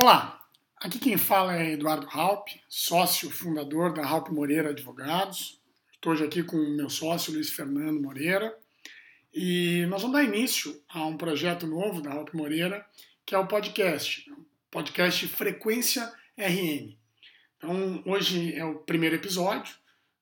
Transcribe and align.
Olá, 0.00 0.40
aqui 0.76 0.96
quem 0.96 1.16
fala 1.16 1.56
é 1.56 1.72
Eduardo 1.72 2.06
Halp, 2.08 2.50
sócio 2.68 3.28
fundador 3.32 3.92
da 3.92 4.06
Halp 4.06 4.28
Moreira 4.28 4.70
Advogados. 4.70 5.60
Estou 5.92 6.12
hoje 6.12 6.22
aqui 6.22 6.44
com 6.44 6.56
o 6.56 6.76
meu 6.76 6.88
sócio 6.88 7.32
Luiz 7.32 7.50
Fernando 7.50 8.00
Moreira 8.00 8.56
e 9.34 9.84
nós 9.86 10.00
vamos 10.00 10.16
dar 10.16 10.22
início 10.22 10.80
a 10.88 11.04
um 11.04 11.16
projeto 11.16 11.66
novo 11.66 12.00
da 12.00 12.12
Halp 12.12 12.32
Moreira, 12.32 12.86
que 13.26 13.34
é 13.34 13.38
o 13.38 13.48
podcast, 13.48 14.24
podcast 14.70 15.26
Frequência 15.26 16.08
RN. 16.36 16.96
Então, 17.56 18.00
hoje 18.06 18.54
é 18.54 18.64
o 18.64 18.76
primeiro 18.76 19.16
episódio. 19.16 19.74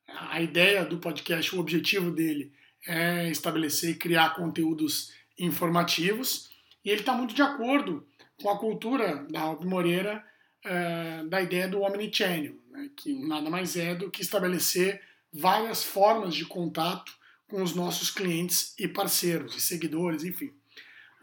A 0.08 0.40
ideia 0.40 0.86
do 0.86 0.96
podcast, 0.96 1.54
o 1.54 1.60
objetivo 1.60 2.10
dele 2.10 2.50
é 2.88 3.28
estabelecer 3.28 3.90
e 3.90 3.98
criar 3.98 4.36
conteúdos 4.36 5.12
informativos 5.38 6.50
e 6.82 6.88
ele 6.88 7.00
está 7.00 7.12
muito 7.12 7.34
de 7.34 7.42
acordo 7.42 8.06
com 8.40 8.50
a 8.50 8.58
cultura 8.58 9.26
da 9.30 9.40
Alpe 9.40 9.66
Moreira 9.66 10.24
uh, 10.64 11.28
da 11.28 11.40
ideia 11.40 11.68
do 11.68 11.82
omnichannel, 11.82 12.54
né, 12.70 12.90
que 12.96 13.14
nada 13.26 13.48
mais 13.48 13.76
é 13.76 13.94
do 13.94 14.10
que 14.10 14.22
estabelecer 14.22 15.00
várias 15.32 15.84
formas 15.84 16.34
de 16.34 16.44
contato 16.44 17.12
com 17.48 17.62
os 17.62 17.74
nossos 17.74 18.10
clientes 18.10 18.74
e 18.78 18.88
parceiros 18.88 19.56
e 19.56 19.60
seguidores, 19.60 20.24
enfim. 20.24 20.52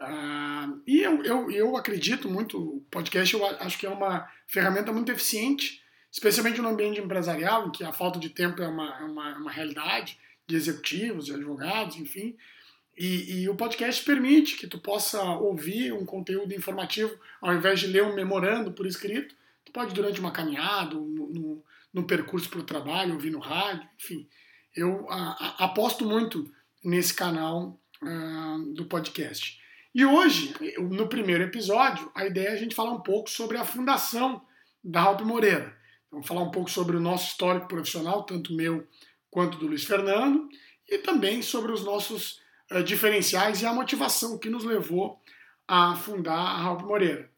Uh, 0.00 0.82
e 0.86 1.00
eu, 1.00 1.22
eu, 1.22 1.50
eu 1.50 1.76
acredito 1.76 2.28
muito, 2.28 2.58
o 2.58 2.80
podcast 2.90 3.34
eu 3.34 3.44
acho 3.44 3.78
que 3.78 3.86
é 3.86 3.90
uma 3.90 4.28
ferramenta 4.46 4.92
muito 4.92 5.12
eficiente, 5.12 5.82
especialmente 6.10 6.60
no 6.60 6.68
ambiente 6.68 7.00
empresarial, 7.00 7.68
em 7.68 7.72
que 7.72 7.84
a 7.84 7.92
falta 7.92 8.18
de 8.18 8.30
tempo 8.30 8.62
é 8.62 8.68
uma, 8.68 8.98
é 8.98 9.04
uma, 9.04 9.38
uma 9.38 9.50
realidade 9.50 10.18
de 10.46 10.56
executivos, 10.56 11.26
de 11.26 11.34
advogados, 11.34 11.96
enfim. 11.96 12.36
E, 12.96 13.42
e, 13.42 13.48
o 13.48 13.56
podcast 13.56 14.04
permite 14.04 14.56
que 14.56 14.66
tu 14.66 14.78
possa 14.78 15.20
ouvir 15.22 15.92
um 15.92 16.06
conteúdo 16.06 16.54
informativo 16.54 17.16
ao 17.40 17.52
invés 17.52 17.80
de 17.80 17.88
ler 17.88 18.04
um 18.04 18.14
memorando 18.14 18.72
por 18.72 18.86
escrito. 18.86 19.34
Tu 19.64 19.72
pode, 19.72 19.92
durante 19.92 20.20
uma 20.20 20.30
caminhada, 20.30 20.94
no, 20.94 21.28
no, 21.28 21.64
no 21.92 22.06
percurso 22.06 22.48
para 22.48 22.60
o 22.60 22.64
trabalho, 22.64 23.14
ouvir 23.14 23.30
no 23.30 23.40
rádio, 23.40 23.88
enfim. 23.96 24.28
Eu 24.76 25.10
a, 25.10 25.16
a, 25.60 25.64
aposto 25.64 26.04
muito 26.04 26.48
nesse 26.84 27.14
canal 27.14 27.80
uh, 28.02 28.74
do 28.74 28.84
podcast. 28.84 29.60
E 29.94 30.04
hoje, 30.04 30.54
no 30.78 31.08
primeiro 31.08 31.44
episódio, 31.44 32.10
a 32.14 32.26
ideia 32.26 32.48
é 32.48 32.52
a 32.52 32.56
gente 32.56 32.74
falar 32.74 32.92
um 32.92 33.00
pouco 33.00 33.30
sobre 33.30 33.56
a 33.56 33.64
fundação 33.64 34.42
da 34.82 35.00
Halp 35.00 35.20
Moreira. 35.22 35.76
Vamos 36.10 36.26
falar 36.26 36.42
um 36.42 36.50
pouco 36.50 36.70
sobre 36.70 36.96
o 36.96 37.00
nosso 37.00 37.28
histórico 37.28 37.68
profissional, 37.68 38.24
tanto 38.24 38.52
meu 38.52 38.86
quanto 39.30 39.58
do 39.58 39.66
Luiz 39.66 39.84
Fernando, 39.84 40.48
e 40.88 40.98
também 40.98 41.42
sobre 41.42 41.72
os 41.72 41.84
nossos 41.84 42.40
uh, 42.72 42.82
diferenciais 42.82 43.62
e 43.62 43.66
a 43.66 43.72
motivação 43.72 44.38
que 44.38 44.50
nos 44.50 44.64
levou 44.64 45.20
a 45.66 45.96
fundar 45.96 46.38
a 46.38 46.58
Ralph 46.58 46.82
Moreira. 46.82 47.30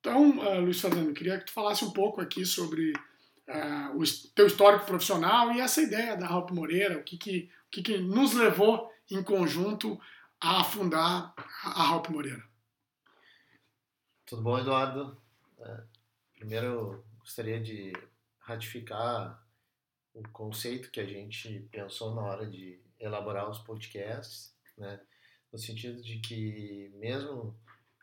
Então, 0.00 0.38
uh, 0.38 0.60
Luiz 0.60 0.80
Fernando, 0.80 1.12
queria 1.12 1.38
que 1.38 1.46
tu 1.46 1.52
falasse 1.52 1.84
um 1.84 1.90
pouco 1.90 2.20
aqui 2.20 2.44
sobre 2.44 2.92
uh, 2.92 3.96
o 3.96 4.02
teu 4.34 4.46
histórico 4.46 4.86
profissional 4.86 5.52
e 5.52 5.60
essa 5.60 5.82
ideia 5.82 6.16
da 6.16 6.26
Ralph 6.26 6.50
Moreira, 6.50 6.98
o 6.98 7.02
que, 7.02 7.16
que, 7.16 7.50
o 7.66 7.70
que, 7.70 7.82
que 7.82 7.98
nos 7.98 8.34
levou 8.34 8.92
em 9.10 9.22
conjunto 9.22 10.00
a 10.40 10.62
fundar 10.64 11.34
a 11.64 11.82
Ralph 11.82 12.08
Moreira. 12.08 12.42
Tudo 14.26 14.42
bom, 14.42 14.58
Eduardo? 14.58 15.16
Primeiro, 16.34 17.04
gostaria 17.20 17.60
de 17.60 17.92
ratificar 18.40 19.40
o 20.12 20.22
conceito 20.28 20.90
que 20.90 21.00
a 21.00 21.06
gente 21.06 21.68
pensou 21.70 22.14
na 22.14 22.22
hora 22.22 22.46
de 22.46 22.80
elaborar 22.98 23.48
os 23.48 23.58
podcasts 23.58 24.55
né? 24.76 25.00
No 25.52 25.58
sentido 25.58 26.02
de 26.02 26.18
que 26.18 26.90
mesmo 26.96 27.56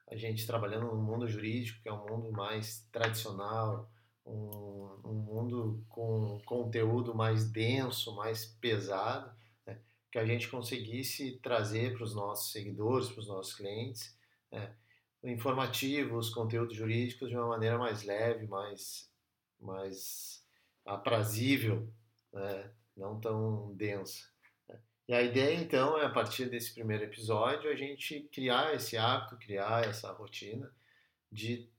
a 0.10 0.16
gente 0.16 0.46
trabalhando 0.46 0.88
no 0.88 1.02
mundo 1.02 1.28
jurídico, 1.28 1.82
que 1.82 1.90
é 1.90 1.94
um 1.94 2.06
mundo 2.06 2.32
mais 2.32 2.88
tradicional, 2.92 3.90
um, 4.26 5.00
um 5.04 5.14
mundo 5.14 5.84
com 5.90 6.40
conteúdo 6.46 7.14
mais 7.14 7.50
denso, 7.50 8.16
mais 8.16 8.46
pesado, 8.46 9.36
né? 9.66 9.80
que 10.12 10.18
a 10.18 10.25
gente 10.25 10.50
conseguisse 10.50 11.40
trazer 11.42 11.94
para 11.94 12.03
os 12.03 12.16
nossos 12.16 12.52
seguidores, 12.52 13.09
para 13.09 13.20
os 13.22 13.28
nossos 13.28 13.53
clientes, 13.53 14.18
né? 14.52 14.76
informativos, 15.24 16.30
conteúdos 16.30 16.76
jurídicos 16.76 17.30
de 17.30 17.36
uma 17.36 17.47
maneira 17.47 17.78
mais 17.78 18.03
leve, 18.03 18.46
mais, 18.47 19.09
mais 19.59 20.46
aprazível, 20.86 21.92
né? 22.31 22.72
não 22.96 23.20
tão 23.20 23.74
densa. 23.76 24.33
E 25.08 25.14
a 25.14 25.22
ideia, 25.22 25.56
então, 25.56 25.97
é 25.97 26.06
a 26.06 26.09
partir 26.09 26.46
desse 26.46 26.74
primeiro 26.74 27.03
episódio, 27.03 27.69
a 27.69 27.75
gente 27.75 28.22
criar 28.31 28.74
esse 28.74 28.96
hábito, 28.97 29.38
criar 29.38 29.84
essa 29.84 30.12
rotina 30.14 30.72
de, 31.30 31.69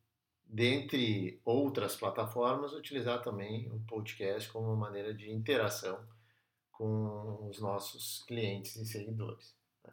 dentre 0.44 1.40
outras 1.42 1.96
plataformas, 1.96 2.74
utilizar 2.74 3.22
também 3.22 3.70
o 3.72 3.80
podcast 3.86 4.50
como 4.50 4.66
uma 4.66 4.76
maneira 4.76 5.14
de 5.14 5.30
interação 5.30 6.06
com 6.70 7.48
os 7.48 7.58
nossos 7.60 8.22
clientes 8.26 8.76
e 8.76 8.84
seguidores. 8.84 9.56
Né? 9.82 9.92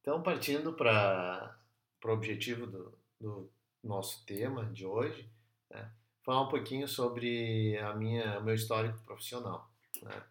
Então, 0.00 0.20
partindo 0.20 0.72
para 0.72 1.56
o 2.04 2.08
objetivo 2.08 2.66
do, 2.66 2.98
do, 3.20 3.52
nosso 3.84 4.26
tema 4.26 4.64
de 4.72 4.84
hoje, 4.84 5.30
né? 5.70 5.92
falar 6.24 6.42
um 6.42 6.48
pouquinho 6.48 6.88
sobre 6.88 7.78
a 7.78 7.94
minha 7.94 8.40
meu 8.40 8.54
histórico 8.54 8.98
profissional. 9.04 9.70
Né? 10.02 10.22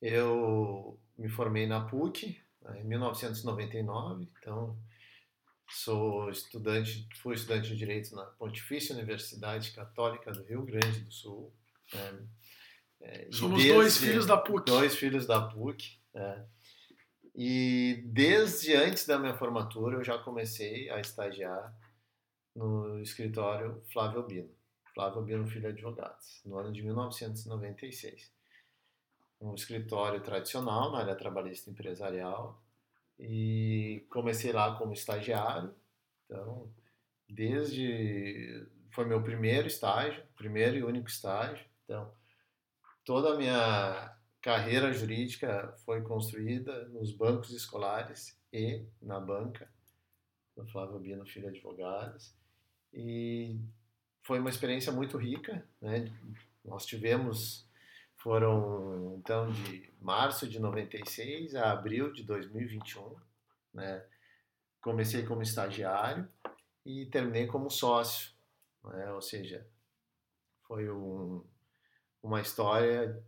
Eu 0.00 0.98
me 1.16 1.28
formei 1.28 1.66
na 1.66 1.80
PUC 1.86 2.40
né, 2.62 2.80
em 2.80 2.84
1999, 2.84 4.28
então 4.40 4.76
sou 5.68 6.30
estudante, 6.30 7.08
fui 7.16 7.34
estudante 7.34 7.68
de 7.68 7.76
direito 7.76 8.14
na 8.14 8.24
Pontifícia 8.24 8.94
Universidade 8.94 9.72
Católica 9.72 10.32
do 10.32 10.42
Rio 10.44 10.62
Grande 10.62 11.00
do 11.00 11.12
Sul. 11.12 11.52
Né, 11.92 12.26
é, 13.00 13.28
Somos 13.30 13.58
desde, 13.58 13.74
dois 13.74 13.96
filhos 13.98 14.26
da 14.26 14.36
PUC. 14.36 14.66
Dois 14.66 14.96
filhos 14.96 15.26
da 15.26 15.40
PUC. 15.40 15.98
É, 16.14 16.44
e 17.34 18.02
desde 18.06 18.74
antes 18.74 19.06
da 19.06 19.18
minha 19.18 19.34
formatura 19.34 19.96
eu 19.96 20.04
já 20.04 20.18
comecei 20.18 20.88
a 20.90 21.00
estagiar 21.00 21.76
no 22.54 23.00
escritório 23.00 23.82
Flávio 23.92 24.22
Bino, 24.22 24.50
Flávio 24.94 25.22
Bino 25.22 25.46
Filho 25.46 25.68
Advogados, 25.68 26.40
no 26.44 26.56
ano 26.56 26.72
de 26.72 26.82
1996 26.82 28.33
um 29.40 29.54
escritório 29.54 30.20
tradicional 30.20 30.90
na 30.90 30.98
área 30.98 31.14
trabalhista 31.14 31.70
empresarial 31.70 32.62
e 33.18 34.06
comecei 34.10 34.52
lá 34.52 34.76
como 34.76 34.92
estagiário. 34.92 35.74
Então, 36.24 36.72
desde 37.28 38.66
foi 38.90 39.04
meu 39.04 39.22
primeiro 39.22 39.66
estágio, 39.66 40.24
primeiro 40.36 40.76
e 40.76 40.84
único 40.84 41.08
estágio. 41.08 41.64
Então, 41.84 42.12
toda 43.04 43.34
a 43.34 43.36
minha 43.36 44.16
carreira 44.40 44.92
jurídica 44.92 45.74
foi 45.84 46.02
construída 46.02 46.86
nos 46.88 47.12
bancos 47.12 47.50
escolares 47.50 48.38
e 48.52 48.84
na 49.02 49.18
banca 49.18 49.68
do 50.56 50.66
Flávio 50.66 50.98
Bino 50.98 51.26
Filho 51.26 51.48
Advogados. 51.48 52.34
E 52.92 53.58
foi 54.22 54.38
uma 54.38 54.50
experiência 54.50 54.92
muito 54.92 55.16
rica, 55.18 55.66
né? 55.80 56.12
Nós 56.64 56.86
tivemos 56.86 57.68
foram 58.24 59.16
então 59.18 59.52
de 59.52 59.92
março 60.00 60.48
de 60.48 60.58
96 60.58 61.54
a 61.54 61.72
abril 61.72 62.10
de 62.10 62.22
2021, 62.22 63.14
né? 63.74 64.02
Comecei 64.80 65.26
como 65.26 65.42
estagiário 65.42 66.26
e 66.86 67.04
terminei 67.06 67.46
como 67.46 67.70
sócio, 67.70 68.30
né? 68.82 69.12
Ou 69.12 69.20
seja, 69.20 69.66
foi 70.66 70.90
um, 70.90 71.44
uma 72.22 72.40
história 72.40 73.22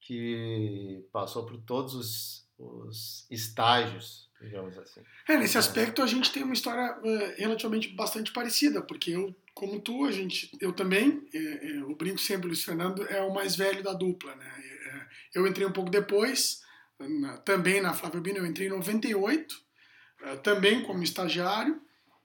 que 0.00 1.08
passou 1.12 1.46
por 1.46 1.56
todos 1.58 1.94
os, 1.94 2.48
os 2.58 3.30
estágios, 3.30 4.28
digamos 4.40 4.76
assim. 4.76 5.00
É, 5.28 5.36
nesse 5.36 5.56
aspecto 5.56 6.02
a 6.02 6.06
gente 6.08 6.32
tem 6.32 6.42
uma 6.42 6.54
história 6.54 6.98
uh, 6.98 7.34
relativamente 7.38 7.88
bastante 7.94 8.32
parecida, 8.32 8.82
porque 8.82 9.12
eu 9.12 9.32
como 9.54 9.80
tu, 9.80 10.04
a 10.04 10.10
gente, 10.10 10.50
eu 10.60 10.72
também, 10.72 11.26
é, 11.32 11.76
é, 11.76 11.84
o 11.84 11.94
Brinco 11.94 12.18
sempre, 12.18 12.48
Luiz 12.48 12.64
Fernando, 12.64 13.06
é 13.06 13.22
o 13.22 13.32
mais 13.32 13.54
velho 13.54 13.82
da 13.82 13.92
dupla, 13.92 14.34
né? 14.34 14.52
É, 14.86 15.38
eu 15.38 15.46
entrei 15.46 15.66
um 15.66 15.72
pouco 15.72 15.90
depois, 15.90 16.60
na, 16.98 17.38
também 17.38 17.80
na 17.80 17.94
Flávio 17.94 18.20
Bino, 18.20 18.38
eu 18.38 18.46
entrei 18.46 18.66
em 18.66 18.70
98, 18.70 19.56
é, 20.22 20.36
também 20.36 20.82
como 20.82 21.04
estagiário, 21.04 21.80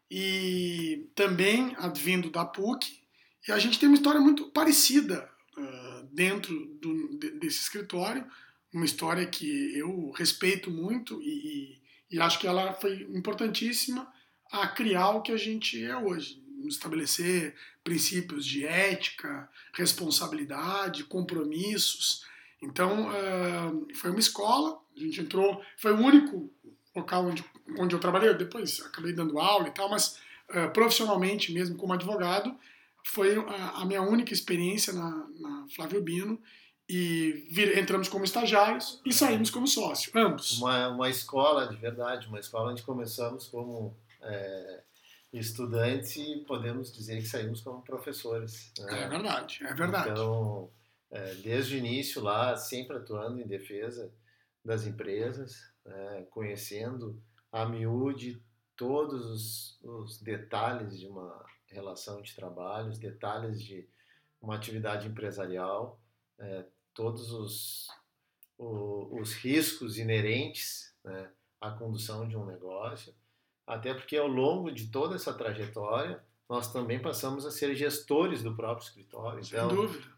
e 0.10 1.08
também 1.14 1.76
advindo 1.78 2.32
da 2.32 2.44
PUC, 2.44 3.00
e 3.48 3.52
a 3.52 3.60
gente 3.60 3.78
tem 3.78 3.88
uma 3.88 3.96
história 3.96 4.20
muito 4.20 4.50
parecida 4.50 5.30
dentro 6.12 6.54
do, 6.82 7.18
desse 7.40 7.62
escritório, 7.62 8.26
uma 8.74 8.86
história 8.86 9.26
que 9.26 9.78
eu 9.78 10.12
respeito 10.12 10.72
muito 10.72 11.22
e, 11.22 11.78
e, 12.10 12.16
e 12.16 12.20
acho 12.20 12.40
que 12.40 12.48
ela 12.48 12.74
foi 12.74 13.04
importantíssima 13.14 14.12
a 14.52 14.68
criar 14.68 15.10
o 15.10 15.22
que 15.22 15.32
a 15.32 15.38
gente 15.38 15.84
é 15.84 15.96
hoje 15.96 16.42
estabelecer 16.70 17.56
princípios 17.84 18.46
de 18.46 18.66
ética, 18.66 19.50
responsabilidade, 19.74 21.04
compromissos. 21.04 22.26
Então, 22.62 23.10
uh, 23.10 23.88
foi 23.96 24.12
uma 24.12 24.20
escola, 24.20 24.80
a 24.96 25.00
gente 25.00 25.22
entrou, 25.22 25.62
foi 25.78 25.94
o 25.94 25.98
único 25.98 26.52
local 26.96 27.26
onde, 27.26 27.44
onde 27.78 27.96
eu 27.96 28.00
trabalhei, 28.00 28.34
depois 28.34 28.82
acabei 28.82 29.14
dando 29.14 29.40
aula 29.40 29.68
e 29.68 29.72
tal, 29.72 29.90
mas 29.90 30.20
uh, 30.50 30.72
profissionalmente 30.74 31.52
mesmo 31.52 31.78
como 31.78 31.94
advogado, 31.94 32.56
foi 33.04 33.36
a, 33.76 33.86
minha 33.86 34.02
única 34.02 34.34
experiência 34.34 34.94
na, 34.94 35.28
na 35.40 35.66
Flávio 35.76 36.02
Bino 36.02 36.40
e 36.88 37.46
vir, 37.50 37.78
entramos 37.78 38.08
como 38.08 38.26
estagiários 38.26 39.00
e 39.06 39.14
saímos 39.14 39.50
como 39.50 39.68
sócio, 39.68 40.12
ambos. 40.16 40.58
Uma, 40.60 40.90
uma 40.90 41.10
escola 41.10 41.68
de 41.68 41.76
verdade, 41.76 42.28
uma 42.28 42.40
escola 42.40 42.72
onde 42.72 42.84
começamos 42.84 43.48
como 43.48 43.96
é, 44.22 44.82
estudantes 45.32 46.44
podemos 46.48 46.92
dizer 46.92 47.18
que 47.18 47.28
saímos 47.28 47.62
como 47.62 47.84
professores. 47.84 48.74
Né? 48.80 49.04
É 49.04 49.08
verdade, 49.08 49.60
é 49.64 49.74
verdade. 49.74 50.10
Então, 50.10 50.72
é, 51.12 51.36
desde 51.36 51.76
o 51.76 51.78
início 51.78 52.22
lá, 52.22 52.56
sempre 52.56 52.98
atuando 52.98 53.40
em 53.40 53.48
defesa 53.48 54.12
das 54.64 54.86
empresas, 54.86 55.72
é, 55.86 56.28
conhecendo 56.30 57.22
a 57.52 57.66
miúde 57.66 58.42
todos 58.76 59.26
os, 59.26 59.80
os 59.84 60.22
detalhes 60.22 60.98
de 60.98 61.08
uma 61.08 61.46
relação 61.68 62.22
de 62.22 62.36
trabalho, 62.36 62.90
os 62.90 63.00
detalhes 63.00 63.62
de 63.62 63.88
uma 64.42 64.56
atividade 64.56 65.08
empresarial, 65.08 66.00
é, 66.38 66.66
todos 66.94 67.32
os, 67.32 67.88
o, 68.58 69.20
os 69.20 69.34
riscos 69.34 69.98
inerentes 69.98 70.94
né, 71.04 71.30
à 71.60 71.72
condução 71.72 72.28
de 72.28 72.38
um 72.38 72.46
negócio, 72.46 73.14
até 73.70 73.94
porque 73.94 74.18
ao 74.18 74.28
longo 74.28 74.72
de 74.72 74.88
toda 74.88 75.16
essa 75.16 75.32
trajetória 75.32 76.22
nós 76.50 76.74
também 76.74 77.00
passamos 77.00 77.46
a 77.46 77.52
ser 77.52 77.76
gestores 77.76 78.42
do 78.42 78.56
próprio 78.56 78.84
escritório. 78.84 79.40
Então, 79.46 79.70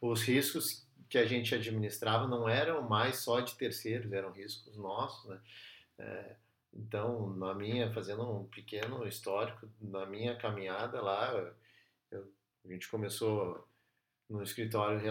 os 0.01 0.23
riscos 0.23 0.87
que 1.09 1.17
a 1.17 1.25
gente 1.25 1.53
administrava 1.53 2.25
não 2.25 2.47
eram 2.47 2.87
mais 2.87 3.17
só 3.17 3.41
de 3.41 3.53
terceiros, 3.55 4.13
eram 4.13 4.31
riscos 4.31 4.77
nossos. 4.77 5.29
Né? 5.29 5.41
É, 5.99 6.35
então, 6.73 7.35
na 7.35 7.53
minha, 7.53 7.91
fazendo 7.91 8.23
um 8.23 8.45
pequeno 8.45 9.05
histórico, 9.05 9.67
na 9.81 10.05
minha 10.05 10.37
caminhada 10.37 11.01
lá, 11.01 11.33
eu, 12.09 12.31
a 12.63 12.71
gente 12.71 12.87
começou 12.87 13.67
no 14.29 14.41
escritório, 14.41 15.01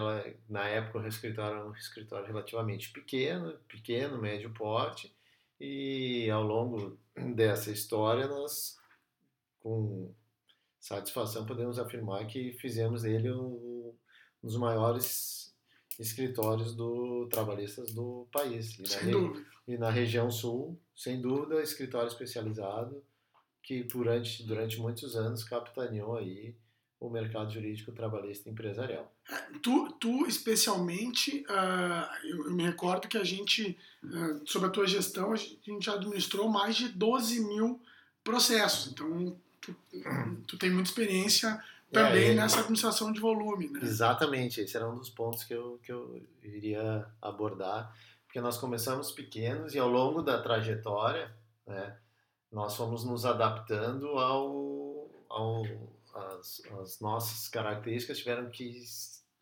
na 0.48 0.66
época 0.66 1.00
o 1.00 1.06
escritório 1.06 1.58
era 1.58 1.66
um 1.68 1.74
escritório 1.74 2.26
relativamente 2.26 2.90
pequeno, 2.90 3.52
pequeno, 3.68 4.16
médio 4.16 4.50
porte, 4.54 5.14
e 5.60 6.30
ao 6.30 6.42
longo 6.42 6.98
dessa 7.34 7.70
história 7.70 8.26
nós, 8.26 8.76
com 9.60 10.14
satisfação, 10.78 11.46
podemos 11.46 11.78
afirmar 11.78 12.26
que 12.26 12.52
fizemos 12.54 13.02
dele 13.02 13.30
um, 13.32 13.94
um 14.42 14.46
dos 14.46 14.56
maiores 14.56 15.54
escritórios 15.98 16.74
do 16.74 17.28
trabalhistas 17.28 17.92
do 17.92 18.26
país. 18.32 18.78
E 18.78 18.82
na, 18.82 19.12
dúvida. 19.12 19.46
E 19.68 19.78
na 19.78 19.90
região 19.90 20.30
sul, 20.30 20.80
sem 20.94 21.20
dúvida, 21.20 21.62
escritório 21.62 22.08
especializado 22.08 23.04
que 23.62 23.84
durante, 23.84 24.42
durante 24.44 24.80
muitos 24.80 25.14
anos 25.14 25.44
capitaneou 25.44 26.16
aí 26.16 26.56
o 27.00 27.08
mercado 27.08 27.50
jurídico 27.50 27.90
trabalhista 27.92 28.50
empresarial. 28.50 29.10
Tu, 29.62 29.92
tu 29.92 30.26
especialmente, 30.26 31.44
uh, 31.48 32.26
eu, 32.26 32.46
eu, 32.46 32.52
me 32.52 32.62
recordo 32.62 33.08
que 33.08 33.16
a 33.16 33.24
gente, 33.24 33.76
uh, 34.04 34.46
sobre 34.46 34.68
a 34.68 34.70
tua 34.70 34.86
gestão, 34.86 35.32
a 35.32 35.36
gente 35.36 35.88
administrou 35.88 36.48
mais 36.50 36.76
de 36.76 36.88
12 36.88 37.40
mil 37.40 37.80
processos. 38.22 38.92
Então, 38.92 39.34
tu, 39.62 39.74
tu 40.46 40.58
tem 40.58 40.70
muita 40.70 40.90
experiência 40.90 41.58
também 41.90 42.28
é, 42.28 42.30
é, 42.32 42.34
nessa 42.34 42.60
administração 42.60 43.10
de 43.10 43.18
volume. 43.18 43.68
Né? 43.68 43.80
Exatamente, 43.82 44.60
esse 44.60 44.76
era 44.76 44.88
um 44.88 44.96
dos 44.96 45.08
pontos 45.08 45.42
que 45.42 45.54
eu, 45.54 45.80
que 45.82 45.90
eu 45.90 46.22
iria 46.42 47.06
abordar, 47.20 47.94
porque 48.26 48.40
nós 48.40 48.58
começamos 48.58 49.10
pequenos 49.10 49.74
e 49.74 49.78
ao 49.78 49.88
longo 49.88 50.22
da 50.22 50.40
trajetória, 50.40 51.34
né, 51.66 51.96
nós 52.52 52.76
fomos 52.76 53.04
nos 53.04 53.24
adaptando 53.24 54.06
ao, 54.18 55.10
ao 55.28 55.64
as, 56.14 56.62
as 56.80 57.00
nossas 57.00 57.48
características 57.48 58.18
tiveram 58.18 58.50
que 58.50 58.84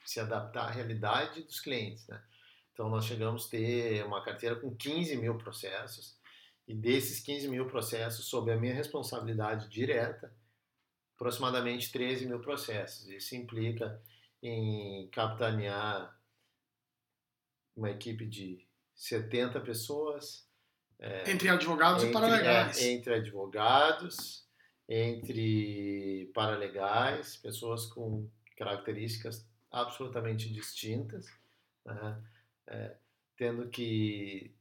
se 0.04 0.20
adaptar 0.20 0.68
à 0.68 0.70
realidade 0.70 1.42
dos 1.42 1.60
clientes. 1.60 2.06
Né? 2.06 2.22
Então, 2.72 2.88
nós 2.88 3.04
chegamos 3.04 3.46
a 3.46 3.50
ter 3.50 4.04
uma 4.04 4.22
carteira 4.22 4.56
com 4.56 4.74
15 4.74 5.16
mil 5.16 5.36
processos, 5.36 6.16
e 6.66 6.74
desses 6.74 7.20
15 7.20 7.48
mil 7.48 7.66
processos, 7.66 8.26
sob 8.26 8.52
a 8.52 8.56
minha 8.56 8.74
responsabilidade 8.74 9.68
direta, 9.68 10.32
aproximadamente 11.14 11.90
13 11.90 12.26
mil 12.26 12.40
processos. 12.40 13.08
Isso 13.08 13.34
implica 13.34 14.00
em 14.42 15.08
capitanear 15.08 16.16
uma 17.76 17.90
equipe 17.90 18.26
de 18.26 18.66
70 18.94 19.60
pessoas. 19.60 20.46
É, 20.98 21.30
entre 21.30 21.48
advogados 21.48 22.02
entre, 22.02 22.10
e 22.10 22.12
paralegais. 22.12 22.78
É, 22.78 22.90
entre 22.90 23.14
advogados, 23.14 24.47
entre 24.88 26.30
paralegais, 26.34 27.36
pessoas 27.36 27.84
com 27.86 28.28
características 28.56 29.46
absolutamente 29.70 30.50
distintas, 30.52 31.26
né? 31.84 32.22
é, 32.66 32.96
tendo 33.36 33.68
que 33.68 34.54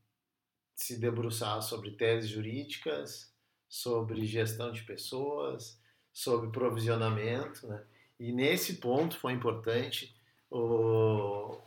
se 0.75 0.99
debruçar 0.99 1.61
sobre 1.61 1.91
teses 1.91 2.29
jurídicas, 2.29 3.33
sobre 3.69 4.25
gestão 4.25 4.71
de 4.71 4.83
pessoas, 4.83 5.81
sobre 6.11 6.49
provisionamento, 6.49 7.65
né? 7.67 7.83
e 8.19 8.31
nesse 8.31 8.75
ponto 8.75 9.17
foi 9.17 9.31
importante 9.33 10.15
o, 10.49 11.57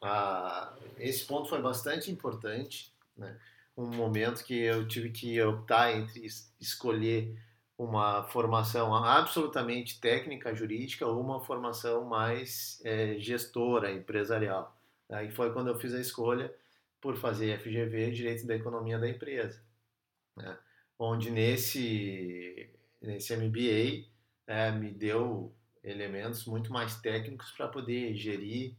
a, 0.00 0.76
esse 0.98 1.24
ponto 1.24 1.48
foi 1.48 1.60
bastante 1.60 2.10
importante, 2.10 2.92
né? 3.16 3.38
um 3.76 3.86
momento 3.86 4.44
que 4.44 4.54
eu 4.54 4.86
tive 4.86 5.10
que 5.10 5.40
optar 5.42 5.92
entre 5.96 6.26
escolher 6.60 7.36
uma 7.84 8.24
formação 8.24 8.94
absolutamente 8.94 10.00
técnica 10.00 10.54
jurídica 10.54 11.06
ou 11.06 11.20
uma 11.20 11.40
formação 11.40 12.04
mais 12.04 12.80
é, 12.84 13.18
gestora, 13.18 13.92
empresarial. 13.92 14.76
Aí 15.10 15.30
foi 15.30 15.52
quando 15.52 15.68
eu 15.68 15.78
fiz 15.78 15.94
a 15.94 16.00
escolha 16.00 16.54
por 17.00 17.16
fazer 17.16 17.58
FGV, 17.60 18.12
Direito 18.12 18.46
da 18.46 18.54
Economia 18.54 18.98
da 18.98 19.08
Empresa, 19.08 19.62
né? 20.36 20.56
onde 20.98 21.30
nesse, 21.30 22.70
nesse 23.00 23.36
MBA 23.36 24.06
é, 24.46 24.70
me 24.70 24.90
deu 24.90 25.54
elementos 25.82 26.46
muito 26.46 26.72
mais 26.72 27.00
técnicos 27.00 27.50
para 27.50 27.66
poder 27.66 28.14
gerir 28.14 28.76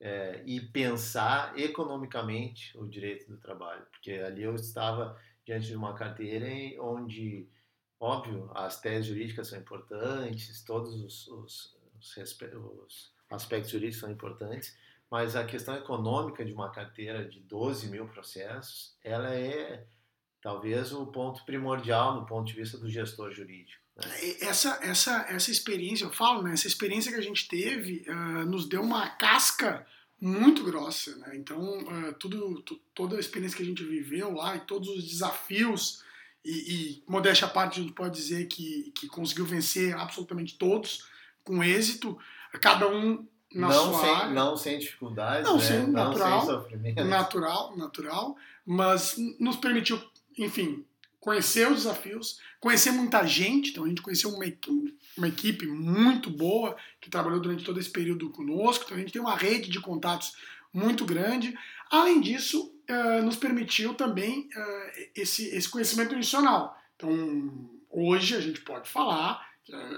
é, 0.00 0.42
e 0.46 0.60
pensar 0.60 1.58
economicamente 1.58 2.76
o 2.78 2.86
direito 2.86 3.28
do 3.28 3.38
trabalho, 3.38 3.84
porque 3.90 4.12
ali 4.12 4.42
eu 4.42 4.54
estava 4.54 5.18
diante 5.44 5.66
de 5.66 5.76
uma 5.76 5.94
carteira 5.94 6.48
onde 6.82 7.48
Óbvio, 7.98 8.50
as 8.54 8.80
teses 8.80 9.06
jurídicas 9.06 9.48
são 9.48 9.58
importantes, 9.58 10.62
todos 10.62 10.94
os, 10.94 11.26
os, 11.28 11.76
os, 11.94 12.16
os 12.16 13.12
aspectos 13.30 13.70
jurídicos 13.70 14.00
são 14.00 14.10
importantes, 14.10 14.76
mas 15.10 15.34
a 15.34 15.44
questão 15.44 15.74
econômica 15.74 16.44
de 16.44 16.52
uma 16.52 16.70
carteira 16.70 17.24
de 17.26 17.40
12 17.40 17.88
mil 17.88 18.06
processos, 18.08 18.94
ela 19.02 19.34
é 19.34 19.86
talvez 20.42 20.92
o 20.92 21.06
ponto 21.06 21.44
primordial 21.44 22.20
no 22.20 22.26
ponto 22.26 22.46
de 22.46 22.54
vista 22.54 22.76
do 22.76 22.88
gestor 22.90 23.32
jurídico. 23.32 23.82
Né? 23.96 24.04
Essa, 24.40 24.78
essa, 24.82 25.26
essa 25.28 25.50
experiência, 25.50 26.04
eu 26.04 26.12
falo, 26.12 26.42
né, 26.42 26.52
essa 26.52 26.66
experiência 26.66 27.10
que 27.10 27.18
a 27.18 27.22
gente 27.22 27.48
teve 27.48 28.04
uh, 28.08 28.44
nos 28.44 28.68
deu 28.68 28.82
uma 28.82 29.08
casca 29.10 29.86
muito 30.20 30.62
grossa. 30.64 31.16
Né? 31.16 31.36
Então, 31.36 31.78
uh, 31.78 32.12
tudo, 32.14 32.62
toda 32.94 33.16
a 33.16 33.20
experiência 33.20 33.56
que 33.56 33.62
a 33.62 33.66
gente 33.66 33.82
viveu 33.84 34.34
lá 34.34 34.56
e 34.56 34.60
todos 34.60 34.88
os 34.88 35.08
desafios 35.08 36.04
e, 36.46 36.74
e 36.74 37.02
modéstia 37.08 37.46
à 37.46 37.50
parte, 37.50 37.80
a 37.80 37.82
gente 37.82 37.92
pode 37.92 38.14
dizer 38.14 38.46
que, 38.46 38.92
que 38.94 39.08
conseguiu 39.08 39.44
vencer 39.44 39.94
absolutamente 39.96 40.56
todos 40.56 41.08
com 41.42 41.62
êxito, 41.62 42.16
cada 42.60 42.88
um 42.88 43.26
na 43.52 43.68
não 43.68 43.90
sua 43.90 44.00
sem, 44.00 44.10
área. 44.10 44.32
Não 44.32 44.56
sem 44.56 44.78
dificuldade, 44.78 45.44
não, 45.44 45.56
né? 45.56 45.64
sem, 45.64 45.78
não 45.82 45.92
natural, 45.92 46.40
sem 46.40 46.54
sofrimento. 46.54 47.04
Natural, 47.04 47.76
natural, 47.76 48.36
mas 48.64 49.16
nos 49.40 49.56
permitiu, 49.56 50.00
enfim, 50.38 50.84
conhecer 51.18 51.68
os 51.68 51.78
desafios, 51.78 52.38
conhecer 52.60 52.92
muita 52.92 53.26
gente, 53.26 53.70
então 53.70 53.84
a 53.84 53.88
gente 53.88 54.02
conheceu 54.02 54.30
uma, 54.30 54.44
uma 55.16 55.28
equipe 55.28 55.66
muito 55.66 56.30
boa 56.30 56.76
que 57.00 57.10
trabalhou 57.10 57.40
durante 57.40 57.64
todo 57.64 57.80
esse 57.80 57.90
período 57.90 58.30
conosco, 58.30 58.84
então 58.84 58.96
a 58.96 59.00
gente 59.00 59.12
tem 59.12 59.20
uma 59.20 59.36
rede 59.36 59.68
de 59.68 59.80
contatos 59.80 60.34
muito 60.72 61.04
grande. 61.04 61.56
Além 61.90 62.20
disso, 62.20 62.72
uh, 62.90 63.22
nos 63.22 63.36
permitiu 63.36 63.94
também 63.94 64.48
uh, 64.56 65.08
esse, 65.14 65.48
esse 65.48 65.68
conhecimento 65.68 66.14
adicional. 66.14 66.78
Então, 66.96 67.70
hoje 67.90 68.34
a 68.34 68.40
gente 68.40 68.60
pode 68.60 68.88
falar, 68.88 69.46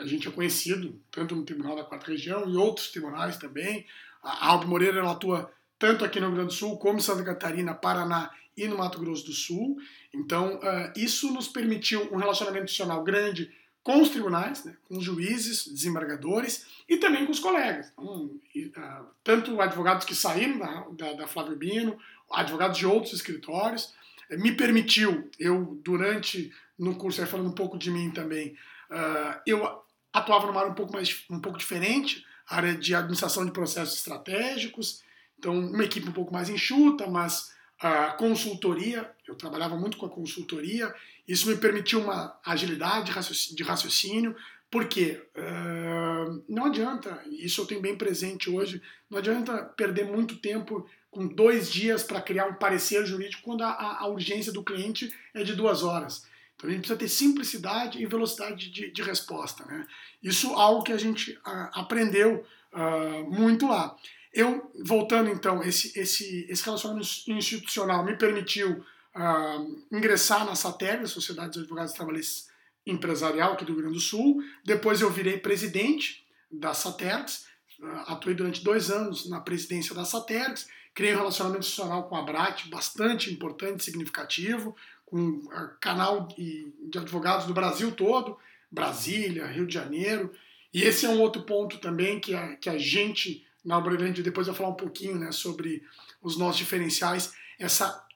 a 0.00 0.06
gente 0.06 0.26
é 0.26 0.30
conhecido 0.30 1.00
tanto 1.10 1.36
no 1.36 1.44
Tribunal 1.44 1.76
da 1.76 1.84
Quarta 1.84 2.10
Região 2.10 2.48
e 2.48 2.56
outros 2.56 2.90
tribunais 2.90 3.36
também. 3.36 3.86
A 4.22 4.48
Alpe 4.48 4.66
Moreira 4.66 4.98
ela 4.98 5.12
atua 5.12 5.52
tanto 5.78 6.04
aqui 6.04 6.18
no 6.18 6.26
Rio 6.26 6.36
Grande 6.36 6.54
do 6.54 6.58
Sul 6.58 6.76
como 6.78 6.98
em 6.98 7.02
Santa 7.02 7.22
Catarina, 7.22 7.74
Paraná 7.74 8.30
e 8.56 8.66
no 8.66 8.78
Mato 8.78 8.98
Grosso 8.98 9.26
do 9.26 9.32
Sul. 9.32 9.78
Então, 10.12 10.56
uh, 10.56 10.92
isso 10.96 11.32
nos 11.32 11.48
permitiu 11.48 12.12
um 12.12 12.16
relacionamento 12.16 12.64
adicional 12.64 13.04
grande 13.04 13.52
com 13.82 14.02
os 14.02 14.10
tribunais, 14.10 14.64
né, 14.64 14.76
com 14.86 14.98
os 14.98 15.04
juízes, 15.04 15.66
desembargadores 15.66 16.66
e 16.88 16.96
também 16.96 17.24
com 17.24 17.32
os 17.32 17.40
colegas. 17.40 17.90
Então, 17.92 18.24
uh, 18.24 19.06
tanto 19.24 19.60
advogados 19.60 20.04
que 20.04 20.14
saíram 20.14 20.58
da, 20.58 20.86
da, 20.92 21.12
da 21.14 21.26
Flávio 21.26 21.56
Bino, 21.56 21.98
advogados 22.30 22.78
de 22.78 22.86
outros 22.86 23.12
escritórios. 23.12 23.94
Eh, 24.30 24.36
me 24.36 24.52
permitiu, 24.52 25.30
eu 25.38 25.78
durante, 25.82 26.52
no 26.78 26.96
curso, 26.96 27.24
falando 27.26 27.48
um 27.48 27.54
pouco 27.54 27.78
de 27.78 27.90
mim 27.90 28.10
também, 28.10 28.56
uh, 28.90 29.40
eu 29.46 29.82
atuava 30.12 30.46
numa 30.46 30.60
área 30.60 30.72
um 30.72 30.74
pouco, 30.74 30.92
mais, 30.92 31.24
um 31.30 31.40
pouco 31.40 31.58
diferente, 31.58 32.24
área 32.46 32.74
de 32.74 32.94
administração 32.94 33.44
de 33.44 33.52
processos 33.52 33.96
estratégicos, 33.96 35.02
então 35.38 35.58
uma 35.58 35.84
equipe 35.84 36.08
um 36.08 36.12
pouco 36.12 36.32
mais 36.32 36.48
enxuta, 36.48 37.06
mas 37.06 37.52
a 37.80 38.10
consultoria, 38.12 39.10
eu 39.26 39.36
trabalhava 39.36 39.76
muito 39.76 39.96
com 39.96 40.06
a 40.06 40.10
consultoria, 40.10 40.92
isso 41.28 41.46
me 41.46 41.56
permitiu 41.56 42.00
uma 42.00 42.40
agilidade 42.42 43.12
de 43.54 43.62
raciocínio, 43.62 44.34
porque 44.70 45.22
uh, 45.36 46.42
não 46.48 46.66
adianta, 46.66 47.22
isso 47.30 47.60
eu 47.60 47.66
tenho 47.66 47.82
bem 47.82 47.96
presente 47.96 48.48
hoje, 48.48 48.80
não 49.10 49.18
adianta 49.18 49.62
perder 49.62 50.06
muito 50.06 50.36
tempo 50.36 50.88
com 51.10 51.26
dois 51.26 51.70
dias 51.70 52.02
para 52.02 52.22
criar 52.22 52.46
um 52.46 52.54
parecer 52.54 53.04
jurídico 53.04 53.42
quando 53.42 53.62
a, 53.62 53.98
a, 54.00 54.06
urgência 54.08 54.52
do 54.52 54.64
cliente 54.64 55.12
é 55.34 55.42
de 55.42 55.54
duas 55.54 55.82
horas. 55.82 56.26
Então 56.56 56.68
a 56.68 56.72
gente 56.72 56.80
precisa 56.80 56.98
ter 56.98 57.08
simplicidade 57.08 58.02
e 58.02 58.06
velocidade 58.06 58.70
de, 58.70 58.90
de 58.90 59.02
resposta. 59.02 59.64
Né? 59.64 59.86
Isso 60.22 60.48
é 60.48 60.54
algo 60.54 60.82
que 60.82 60.92
a 60.92 60.98
gente 60.98 61.38
aprendeu 61.44 62.44
uh, 62.72 63.30
muito 63.30 63.66
lá. 63.68 63.96
Eu, 64.32 64.70
voltando 64.84 65.30
então, 65.30 65.62
esse, 65.62 65.98
esse, 65.98 66.46
esse 66.48 66.64
relacionamento 66.64 67.08
institucional 67.28 68.04
me 68.04 68.16
permitiu 68.16 68.84
uh, 69.18 69.84
ingressar 69.92 70.44
na 70.44 70.54
SATEG, 70.54 71.06
Sociedade 71.06 71.50
dos 71.50 71.62
Advogados 71.62 71.92
Trabalhistas 71.92 72.48
Empresarial 72.86 73.52
aqui 73.52 73.64
do 73.64 73.72
Rio 73.72 73.82
Grande 73.82 73.96
do 73.96 74.00
Sul. 74.00 74.42
Depois 74.64 75.00
eu 75.00 75.10
virei 75.10 75.36
presidente 75.38 76.24
da 76.50 76.72
SATERX, 76.72 77.46
uh, 77.80 77.86
atuei 78.06 78.34
durante 78.34 78.62
dois 78.62 78.90
anos 78.90 79.28
na 79.28 79.40
presidência 79.40 79.94
da 79.94 80.04
SATERX, 80.04 80.68
criei 80.94 81.14
um 81.14 81.18
relacionamento 81.18 81.60
institucional 81.60 82.08
com 82.08 82.16
a 82.16 82.22
BRAT 82.22 82.68
bastante 82.70 83.32
importante, 83.32 83.84
significativo, 83.84 84.74
com 85.04 85.18
uh, 85.18 85.70
canal 85.80 86.28
de, 86.28 86.72
advogados 86.96 87.46
do 87.46 87.52
Brasil 87.52 87.92
todo, 87.92 88.38
Brasília, 88.70 89.46
Rio 89.46 89.66
de 89.66 89.74
Janeiro. 89.74 90.32
E 90.72 90.82
esse 90.82 91.06
é 91.06 91.08
um 91.08 91.20
outro 91.20 91.42
ponto 91.42 91.78
também 91.78 92.20
que 92.20 92.34
a, 92.34 92.56
que 92.56 92.70
a 92.70 92.78
gente 92.78 93.46
na 93.64 93.76
Uberlândia, 93.76 94.24
depois 94.24 94.46
vou 94.46 94.56
falar 94.56 94.70
um 94.70 94.74
pouquinho 94.74 95.18
né, 95.18 95.30
sobre 95.30 95.82
os 96.22 96.38
nossos 96.38 96.56
diferenciais, 96.56 97.34
essa 97.58 98.07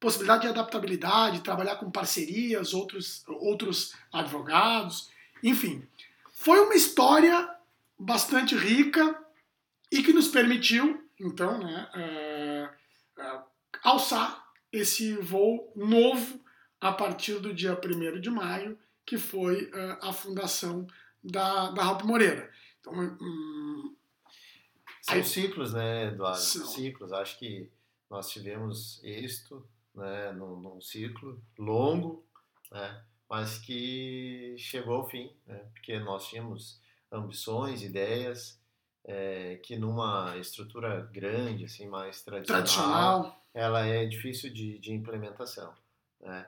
possibilidade 0.00 0.42
de 0.42 0.48
adaptabilidade, 0.48 1.42
trabalhar 1.42 1.76
com 1.76 1.90
parcerias, 1.90 2.72
outros, 2.72 3.22
outros 3.28 3.94
advogados, 4.10 5.10
enfim. 5.42 5.86
Foi 6.32 6.58
uma 6.60 6.74
história 6.74 7.54
bastante 7.98 8.56
rica 8.56 9.22
e 9.92 10.02
que 10.02 10.12
nos 10.12 10.28
permitiu, 10.28 11.06
então, 11.20 11.58
né, 11.58 11.88
uh, 11.94 13.22
uh, 13.22 13.42
alçar 13.84 14.50
esse 14.72 15.14
voo 15.16 15.70
novo 15.76 16.40
a 16.80 16.92
partir 16.92 17.38
do 17.38 17.52
dia 17.52 17.78
1 17.78 18.20
de 18.20 18.30
maio, 18.30 18.78
que 19.04 19.18
foi 19.18 19.64
uh, 19.64 19.98
a 20.00 20.12
fundação 20.14 20.86
da, 21.22 21.70
da 21.72 21.82
Ralph 21.82 22.04
Moreira. 22.04 22.50
Então, 22.80 22.94
um, 22.94 23.94
são 25.02 25.14
Aí, 25.14 25.24
ciclos, 25.24 25.72
né, 25.74 26.08
Eduardo? 26.08 26.40
São. 26.40 26.66
Ciclos. 26.66 27.12
Acho 27.12 27.38
que 27.38 27.70
nós 28.08 28.30
tivemos 28.30 29.00
êxito 29.02 29.66
né, 29.94 30.32
num, 30.32 30.60
num 30.60 30.80
ciclo 30.80 31.42
longo, 31.58 32.24
né, 32.70 33.04
mas 33.28 33.58
que 33.58 34.54
chegou 34.58 34.96
ao 34.96 35.08
fim, 35.08 35.30
né, 35.46 35.58
porque 35.72 35.98
nós 35.98 36.28
tínhamos 36.28 36.80
ambições, 37.12 37.82
ideias, 37.82 38.60
é, 39.04 39.56
que 39.62 39.76
numa 39.76 40.36
estrutura 40.38 41.08
grande, 41.12 41.64
assim, 41.64 41.88
mais 41.88 42.22
tradicional, 42.22 42.62
tradicional. 42.62 43.44
ela 43.54 43.86
é 43.86 44.04
difícil 44.06 44.52
de, 44.52 44.78
de 44.78 44.92
implementação. 44.92 45.74
Né? 46.20 46.46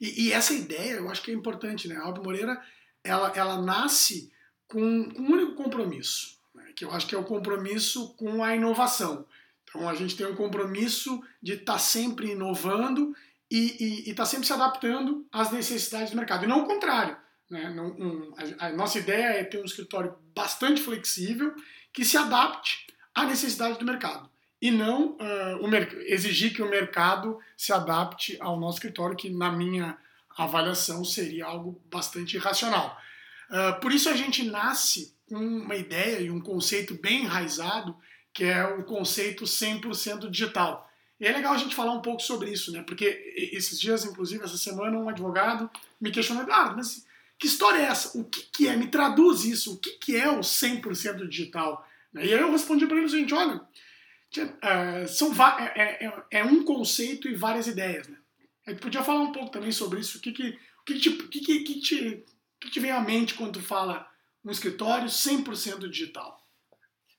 E, 0.00 0.26
e, 0.26 0.32
essa 0.32 0.52
ideia, 0.52 0.94
eu 0.94 1.10
acho 1.10 1.22
que 1.22 1.30
é 1.30 1.34
importante, 1.34 1.88
né? 1.88 1.96
A 1.96 2.02
Alba 2.02 2.22
Moreira, 2.22 2.62
ela, 3.02 3.32
ela 3.34 3.60
nasce 3.60 4.32
com, 4.66 5.10
com 5.10 5.22
um 5.22 5.32
único 5.32 5.54
compromisso, 5.54 6.38
que 6.76 6.84
eu 6.84 6.90
acho 6.90 7.06
que 7.06 7.14
é 7.14 7.18
o 7.18 7.24
compromisso 7.24 8.14
com 8.16 8.42
a 8.42 8.54
inovação. 8.54 9.26
Então 9.74 9.88
a 9.88 9.94
gente 9.94 10.16
tem 10.16 10.26
um 10.26 10.36
compromisso 10.36 11.20
de 11.42 11.54
estar 11.54 11.72
tá 11.72 11.78
sempre 11.78 12.30
inovando 12.30 13.14
e 13.50 14.08
estar 14.08 14.22
tá 14.22 14.26
sempre 14.26 14.46
se 14.46 14.52
adaptando 14.52 15.26
às 15.32 15.50
necessidades 15.50 16.10
do 16.10 16.16
mercado. 16.16 16.44
E 16.44 16.48
não 16.48 16.62
o 16.62 16.66
contrário. 16.66 17.16
Né? 17.50 17.70
Não, 17.70 17.88
um, 17.88 18.32
a, 18.58 18.66
a, 18.66 18.72
nossa 18.72 18.98
ideia 18.98 19.40
é 19.40 19.44
ter 19.44 19.60
um 19.60 19.64
escritório 19.64 20.14
bastante 20.34 20.80
flexível 20.80 21.54
que 21.92 22.04
se 22.04 22.16
adapte 22.16 22.86
à 23.14 23.24
necessidade 23.24 23.78
do 23.78 23.84
mercado. 23.84 24.30
E 24.62 24.70
não 24.70 25.16
uh, 25.16 25.74
exigir 26.06 26.54
que 26.54 26.62
o 26.62 26.70
mercado 26.70 27.38
se 27.56 27.72
adapte 27.72 28.38
ao 28.40 28.58
nosso 28.58 28.78
escritório, 28.78 29.16
que 29.16 29.28
na 29.28 29.52
minha 29.52 29.98
avaliação 30.36 31.04
seria 31.04 31.46
algo 31.46 31.80
bastante 31.90 32.36
irracional. 32.36 32.96
Uh, 33.50 33.78
por 33.80 33.92
isso 33.92 34.08
a 34.08 34.16
gente 34.16 34.42
nasce 34.44 35.14
uma 35.30 35.76
ideia 35.76 36.20
e 36.20 36.30
um 36.30 36.40
conceito 36.40 36.94
bem 36.94 37.24
enraizado, 37.24 37.96
que 38.34 38.44
é 38.44 38.66
o 38.66 38.82
conceito 38.82 39.44
100% 39.44 40.28
digital. 40.28 40.90
E 41.20 41.26
é 41.26 41.32
legal 41.32 41.54
a 41.54 41.56
gente 41.56 41.74
falar 41.74 41.92
um 41.92 42.02
pouco 42.02 42.20
sobre 42.20 42.50
isso, 42.50 42.72
né? 42.72 42.82
Porque 42.82 43.32
esses 43.52 43.78
dias, 43.78 44.04
inclusive, 44.04 44.42
essa 44.42 44.58
semana, 44.58 44.98
um 44.98 45.08
advogado 45.08 45.70
me 46.00 46.10
questionou, 46.10 46.44
ah, 46.50 46.74
mas 46.76 47.06
que 47.38 47.46
história 47.46 47.78
é 47.78 47.84
essa? 47.84 48.18
O 48.18 48.24
que, 48.24 48.42
que 48.42 48.68
é? 48.68 48.76
Me 48.76 48.88
traduz 48.88 49.44
isso. 49.44 49.74
O 49.74 49.78
que, 49.78 49.90
que 49.92 50.16
é 50.16 50.28
o 50.28 50.40
100% 50.40 51.28
digital? 51.28 51.88
E 52.12 52.18
aí 52.18 52.32
eu 52.32 52.50
respondi 52.50 52.86
para 52.86 52.96
ele 52.96 53.06
o 53.06 53.10
seguinte, 53.10 53.32
olha, 53.32 53.56
uh, 53.56 55.08
são, 55.08 55.32
é, 55.76 56.06
é, 56.06 56.22
é, 56.32 56.44
um 56.44 56.64
conceito 56.64 57.28
e 57.28 57.36
várias 57.36 57.68
ideias, 57.68 58.08
né? 58.08 58.18
A 58.66 58.70
gente 58.70 58.80
podia 58.80 59.04
falar 59.04 59.20
um 59.20 59.32
pouco 59.32 59.50
também 59.50 59.70
sobre 59.70 60.00
isso. 60.00 60.18
O 60.18 60.20
que, 60.20 60.32
que, 60.32 60.58
o 60.80 60.84
que, 60.84 60.98
te, 60.98 61.10
que, 61.10 61.40
que, 61.40 61.60
que, 61.60 61.80
te, 61.80 62.24
que 62.60 62.70
te 62.70 62.80
vem 62.80 62.90
à 62.90 63.00
mente 63.00 63.34
quando 63.34 63.52
tu 63.54 63.62
fala 63.62 64.08
um 64.44 64.50
escritório 64.50 65.06
100% 65.06 65.88
digital? 65.88 66.43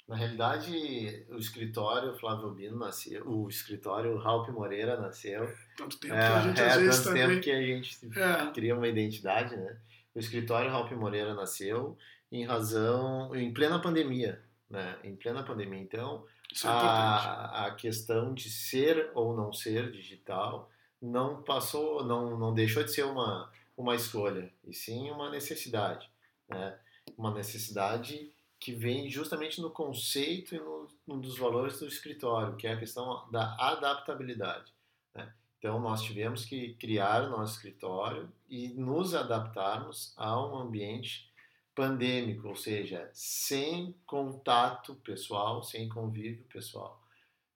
Na 0.08 0.16
realidade, 0.16 1.26
o 1.30 1.38
escritório 1.38 2.16
Flávio 2.16 2.46
Albino 2.46 2.78
nasceu, 2.78 3.28
o 3.28 3.50
escritório 3.50 4.18
Ralph 4.18 4.48
Moreira 4.50 5.00
nasceu. 5.00 5.52
Tanto 5.76 6.00
tempo 6.00 6.14
é, 6.14 6.20
que 6.20 6.34
a 6.34 6.42
gente 6.42 6.62
é, 6.62 6.66
às 6.68 6.78
vezes 6.78 6.98
tanto 6.98 7.08
também... 7.08 7.28
tempo 7.28 7.42
que 7.42 7.52
a 7.52 7.62
gente 7.62 8.20
é. 8.20 8.52
cria 8.54 8.76
uma 8.76 8.88
identidade, 8.88 9.56
né? 9.56 9.78
O 10.14 10.20
escritório 10.20 10.70
Ralph 10.70 10.92
Moreira 10.92 11.34
nasceu 11.34 11.98
em 12.32 12.46
razão, 12.46 13.36
em 13.36 13.52
plena 13.52 13.80
pandemia, 13.80 14.42
né? 14.70 14.96
Em 15.04 15.16
plena 15.16 15.44
pandemia. 15.44 15.82
Então, 15.82 16.24
é 16.64 16.68
a, 16.68 17.66
a 17.66 17.76
questão 17.76 18.34
de 18.34 18.50
ser 18.50 19.10
ou 19.16 19.36
não 19.36 19.52
ser 19.52 19.92
digital 19.92 20.70
não 21.02 21.42
passou, 21.42 22.04
não, 22.06 22.38
não 22.38 22.54
deixou 22.54 22.84
de 22.84 22.92
ser 22.92 23.04
uma, 23.04 23.52
uma 23.78 23.96
escolha, 23.96 24.52
e 24.64 24.74
sim 24.74 25.10
uma 25.12 25.30
necessidade, 25.30 26.10
né? 26.50 26.78
uma 27.18 27.34
necessidade 27.34 28.32
que 28.65 28.74
vem 28.74 29.07
justamente 29.12 29.62
no 29.62 29.69
conceito 29.69 30.55
e 30.55 30.57
no, 30.57 31.22
valores 31.38 31.77
do 31.77 31.88
escritório, 31.88 32.55
que 32.55 32.65
é 32.65 32.74
a 32.74 32.79
questão 32.79 33.29
da 33.29 33.55
adaptabilidade. 33.60 34.74
Né? 35.13 35.31
Então, 35.60 35.79
nós 35.79 36.01
tivemos 36.01 36.45
que 36.45 36.74
criar 36.74 37.25
o 37.25 37.29
nosso 37.29 37.57
escritório 37.57 38.27
e 38.50 38.69
nos 38.69 39.13
adaptarmos 39.13 40.15
a 40.17 40.43
um 40.43 40.57
ambiente 40.57 41.31
pandêmico, 41.75 42.48
ou 42.48 42.55
seja, 42.55 43.07
sem 43.13 43.95
contato 44.03 44.95
pessoal, 44.95 45.62
sem 45.62 45.88
convívio 45.88 46.43
pessoal, 46.45 47.00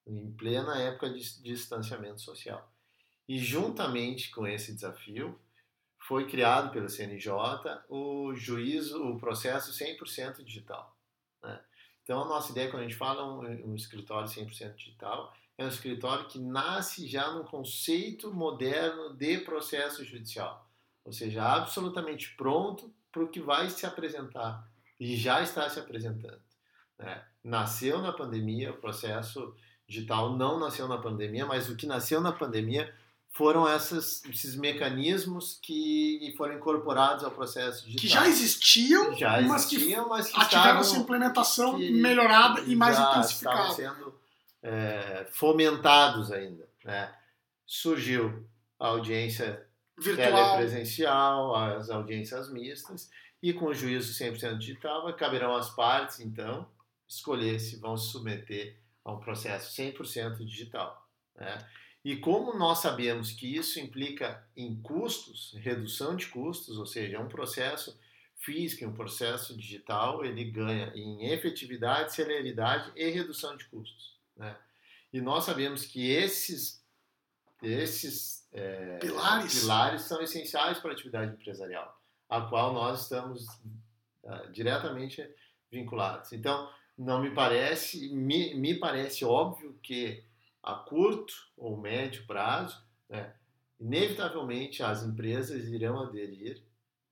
em 0.06 0.32
plena 0.34 0.80
época 0.80 1.10
de 1.10 1.42
distanciamento 1.42 2.22
social. 2.22 2.72
E 3.28 3.40
juntamente 3.40 4.30
com 4.30 4.46
esse 4.46 4.76
desafio, 4.76 5.40
foi 5.98 6.28
criado 6.28 6.72
pelo 6.72 6.88
CNJ 6.88 7.34
o 7.90 8.36
juízo, 8.36 9.04
o 9.04 9.20
processo 9.20 9.72
100% 9.72 10.44
digital. 10.44 10.99
Então, 12.10 12.24
a 12.24 12.26
nossa 12.26 12.52
ideia, 12.52 12.72
quando 12.72 12.82
a 12.82 12.88
gente 12.88 12.98
fala 12.98 13.24
um, 13.24 13.70
um 13.70 13.76
escritório 13.76 14.28
100% 14.28 14.74
digital, 14.74 15.32
é 15.56 15.64
um 15.64 15.68
escritório 15.68 16.26
que 16.26 16.40
nasce 16.40 17.08
já 17.08 17.32
num 17.32 17.44
conceito 17.44 18.34
moderno 18.34 19.14
de 19.14 19.38
processo 19.38 20.04
judicial, 20.04 20.68
ou 21.06 21.14
seja, 21.14 21.44
absolutamente 21.44 22.34
pronto 22.36 22.92
para 23.12 23.24
o 23.24 23.28
que 23.28 23.40
vai 23.40 23.70
se 23.70 23.86
apresentar 23.86 24.68
e 25.00 25.16
já 25.16 25.44
está 25.44 25.70
se 25.70 25.80
apresentando. 25.80 26.42
Né? 26.98 27.24
Nasceu 27.44 28.02
na 28.02 28.12
pandemia, 28.12 28.72
o 28.72 28.78
processo 28.78 29.56
digital 29.88 30.36
não 30.36 30.60
nasceu 30.60 30.88
na 30.88 30.98
pandemia, 30.98 31.46
mas 31.46 31.70
o 31.70 31.76
que 31.76 31.86
nasceu 31.86 32.20
na 32.20 32.32
pandemia 32.32 32.92
foram 33.40 33.66
essas, 33.66 34.22
esses 34.26 34.54
mecanismos 34.54 35.58
que 35.64 36.34
foram 36.36 36.56
incorporados 36.56 37.24
ao 37.24 37.32
processo 37.32 37.86
digital. 37.86 38.02
Que 38.02 38.08
já 38.10 38.28
existiam, 38.28 39.16
já 39.16 39.42
mas 39.42 39.64
existiam 39.64 40.04
que, 40.04 40.10
mas 40.10 40.28
que 40.28 40.50
tiveram 40.50 40.80
essa 40.82 40.98
implementação 40.98 41.78
melhorada 41.78 42.60
e 42.68 42.76
mais 42.76 43.00
intensificada. 43.00 43.70
Estavam 43.70 43.76
sendo 43.76 44.20
é, 44.62 45.26
fomentados 45.32 46.34
ainda. 46.34 46.68
Né? 46.84 47.16
Surgiu 47.66 48.46
a 48.78 48.88
audiência 48.88 49.66
Virtual. 49.98 50.28
telepresencial, 50.28 51.56
as 51.56 51.90
audiências 51.90 52.52
mistas, 52.52 53.10
e 53.42 53.54
com 53.54 53.68
o 53.68 53.74
juízo 53.74 54.22
100% 54.22 54.58
digital, 54.58 55.14
caberão 55.14 55.56
às 55.56 55.70
partes, 55.70 56.20
então, 56.20 56.68
escolher 57.08 57.58
se 57.58 57.78
vão 57.78 57.96
se 57.96 58.12
submeter 58.12 58.78
a 59.06 59.14
um 59.14 59.20
processo 59.22 59.74
100% 59.82 60.44
digital. 60.44 61.08
Né? 61.38 61.58
E 62.04 62.16
como 62.16 62.58
nós 62.58 62.80
sabemos 62.80 63.32
que 63.32 63.56
isso 63.56 63.80
implica 63.80 64.48
em 64.56 64.82
custos, 64.82 65.54
redução 65.58 66.16
de 66.16 66.28
custos, 66.28 66.78
ou 66.78 66.86
seja, 66.86 67.18
é 67.18 67.20
um 67.20 67.28
processo 67.28 68.00
físico, 68.38 68.84
em 68.84 68.88
um 68.88 68.94
processo 68.94 69.56
digital, 69.56 70.24
ele 70.24 70.46
ganha 70.46 70.94
em 70.96 71.30
efetividade, 71.30 72.16
celeridade 72.16 72.92
e 72.96 73.10
redução 73.10 73.58
de 73.58 73.66
custos. 73.66 74.18
Né? 74.36 74.56
E 75.12 75.20
nós 75.20 75.44
sabemos 75.44 75.86
que 75.86 76.10
esses, 76.10 76.82
esses 77.62 78.48
é, 78.54 78.98
pilares. 79.00 79.60
pilares 79.60 80.02
são 80.04 80.22
essenciais 80.22 80.80
para 80.80 80.92
a 80.92 80.94
atividade 80.94 81.34
empresarial, 81.34 82.02
a 82.30 82.42
qual 82.42 82.74
nós 82.74 83.04
estamos 83.04 83.46
uh, 84.24 84.50
diretamente 84.54 85.22
vinculados. 85.70 86.32
Então, 86.32 86.72
não 86.98 87.22
me 87.22 87.32
parece, 87.32 88.10
me, 88.14 88.56
me 88.56 88.76
parece 88.76 89.26
óbvio 89.26 89.78
que 89.84 90.24
a 90.64 90.74
curto 90.74 91.34
ou 91.58 91.78
médio 91.78 92.26
prazo, 92.26 92.82
né, 93.10 93.34
inevitavelmente 93.80 94.84
as 94.84 95.04
empresas 95.04 95.68
irão 95.68 96.02
aderir 96.02 96.62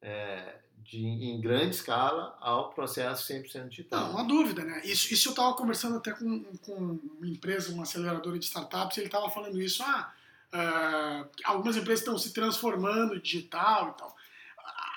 é, 0.01 0.59
de, 0.83 1.05
em 1.05 1.39
grande 1.41 1.75
escala 1.75 2.37
ao 2.39 2.69
processo 2.71 3.31
100% 3.31 3.69
digital. 3.69 4.05
Não, 4.05 4.11
uma 4.11 4.23
dúvida, 4.23 4.63
né? 4.63 4.81
Isso, 4.85 5.13
isso 5.13 5.29
eu 5.29 5.31
estava 5.31 5.53
conversando 5.53 5.97
até 5.97 6.11
com, 6.11 6.43
com 6.65 6.99
uma 7.17 7.27
empresa, 7.27 7.73
uma 7.73 7.83
aceleradora 7.83 8.37
de 8.37 8.45
startups, 8.45 8.97
e 8.97 9.01
ele 9.01 9.07
estava 9.07 9.29
falando 9.29 9.59
isso, 9.61 9.83
ah, 9.83 10.13
uh, 10.53 11.29
algumas 11.43 11.75
empresas 11.75 11.99
estão 11.99 12.17
se 12.17 12.33
transformando 12.33 13.19
digital 13.19 13.89
e 13.89 13.99
tal. 13.99 14.15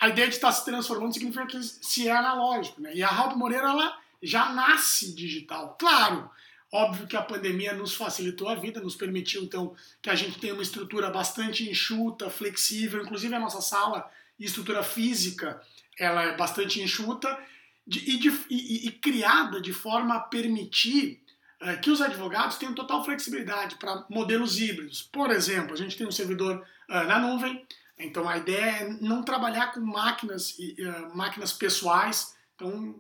A 0.01 0.09
ideia 0.09 0.29
de 0.29 0.35
estar 0.35 0.53
se 0.53 0.65
transformando 0.65 1.13
significa 1.13 1.47
que 1.47 1.63
se 1.63 2.09
é 2.09 2.13
analógico, 2.13 2.81
né? 2.81 2.95
E 2.95 3.03
a 3.03 3.09
Ralph 3.09 3.37
Moreira, 3.37 3.69
ela 3.69 3.99
já 4.23 4.51
nasce 4.53 5.15
digital. 5.15 5.77
Claro, 5.79 6.31
óbvio 6.73 7.07
que 7.07 7.17
a 7.17 7.23
pandemia 7.23 7.73
nos 7.73 7.95
facilitou 7.95 8.49
a 8.49 8.55
vida, 8.55 8.81
nos 8.81 8.95
permitiu, 8.95 9.43
então, 9.43 9.75
que 10.01 10.09
a 10.09 10.15
gente 10.15 10.39
tenha 10.39 10.55
uma 10.55 10.63
estrutura 10.63 11.11
bastante 11.11 11.69
enxuta, 11.69 12.31
flexível, 12.31 13.03
inclusive 13.03 13.35
a 13.35 13.41
nossa 13.41 13.61
sala 13.61 14.09
e 14.39 14.45
estrutura 14.45 14.83
física 14.83 15.61
ela 15.99 16.23
é 16.23 16.37
bastante 16.37 16.81
enxuta 16.81 17.39
e, 17.87 18.17
de, 18.17 18.29
e, 18.49 18.87
e, 18.89 18.93
criada 18.93 19.61
de 19.61 19.73
forma 19.73 20.15
a 20.15 20.21
permitir 20.21 21.23
é, 21.61 21.77
que 21.77 21.91
os 21.91 22.01
advogados 22.01 22.57
tenham 22.57 22.75
total 22.75 23.05
flexibilidade 23.05 23.77
para 23.77 24.07
modelos 24.09 24.59
híbridos. 24.59 25.03
Por 25.03 25.31
exemplo, 25.31 25.75
a 25.75 25.77
gente 25.77 25.97
tem 25.97 26.07
um 26.07 26.13
servidor 26.13 26.65
uh, 26.89 27.05
na 27.05 27.19
nuvem, 27.19 27.67
então 27.99 28.27
a 28.27 28.39
ideia 28.39 28.83
é 28.83 28.89
não 28.89 29.23
trabalhar 29.23 29.73
com 29.73 29.81
máquinas, 29.81 30.57
uh, 30.59 31.15
máquinas 31.15 31.53
pessoais. 31.53 32.35
Então 32.55 32.99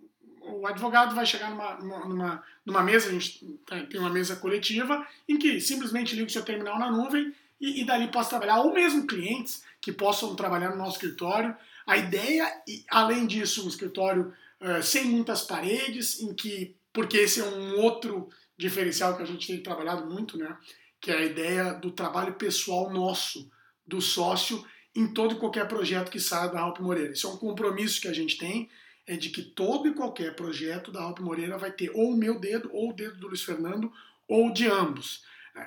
o 0.52 0.66
advogado 0.66 1.14
vai 1.14 1.24
chegar 1.24 1.50
numa, 1.50 1.74
numa, 1.76 2.42
numa 2.64 2.82
mesa, 2.82 3.08
a 3.08 3.12
gente 3.12 3.44
tem 3.88 4.00
uma 4.00 4.10
mesa 4.10 4.36
coletiva, 4.36 5.06
em 5.28 5.38
que 5.38 5.60
simplesmente 5.60 6.14
liga 6.14 6.28
o 6.28 6.30
seu 6.30 6.44
terminal 6.44 6.78
na 6.78 6.90
nuvem 6.90 7.34
e, 7.60 7.80
e 7.80 7.84
dali 7.84 8.08
possa 8.08 8.30
trabalhar, 8.30 8.60
ou 8.60 8.72
mesmo 8.72 9.06
clientes 9.06 9.62
que 9.80 9.92
possam 9.92 10.34
trabalhar 10.34 10.70
no 10.70 10.76
nosso 10.76 10.96
escritório. 10.96 11.54
A 11.86 11.96
ideia, 11.96 12.50
além 12.90 13.26
disso, 13.26 13.64
um 13.64 13.68
escritório 13.68 14.32
uh, 14.60 14.82
sem 14.82 15.04
muitas 15.04 15.42
paredes, 15.42 16.20
em 16.20 16.34
que, 16.34 16.74
porque 16.92 17.18
esse 17.18 17.40
é 17.40 17.44
um 17.44 17.80
outro 17.80 18.28
diferencial 18.56 19.16
que 19.16 19.22
a 19.22 19.26
gente 19.26 19.46
tem 19.46 19.62
trabalhado 19.62 20.06
muito, 20.06 20.36
né? 20.36 20.56
Que 21.00 21.10
é 21.10 21.16
a 21.16 21.24
ideia 21.24 21.72
do 21.72 21.90
trabalho 21.90 22.34
pessoal 22.34 22.90
nosso, 22.90 23.50
do 23.86 24.00
sócio, 24.00 24.64
em 24.94 25.06
todo 25.12 25.34
e 25.34 25.38
qualquer 25.38 25.66
projeto 25.66 26.10
que 26.10 26.20
saia 26.20 26.48
da 26.48 26.60
Alp 26.60 26.80
Moreira. 26.80 27.12
Isso 27.12 27.26
é 27.26 27.30
um 27.30 27.36
compromisso 27.36 28.00
que 28.00 28.08
a 28.08 28.12
gente 28.12 28.36
tem, 28.36 28.68
é 29.12 29.16
de 29.16 29.30
que 29.30 29.42
todo 29.42 29.88
e 29.88 29.94
qualquer 29.94 30.34
projeto 30.36 30.90
da 30.92 31.02
Alp 31.02 31.20
Moreira 31.20 31.58
vai 31.58 31.70
ter 31.70 31.90
ou 31.94 32.12
o 32.12 32.16
meu 32.16 32.38
dedo, 32.38 32.70
ou 32.72 32.90
o 32.90 32.92
dedo 32.92 33.16
do 33.16 33.28
Luiz 33.28 33.42
Fernando, 33.42 33.92
ou 34.28 34.52
de 34.52 34.66
ambos. 34.66 35.24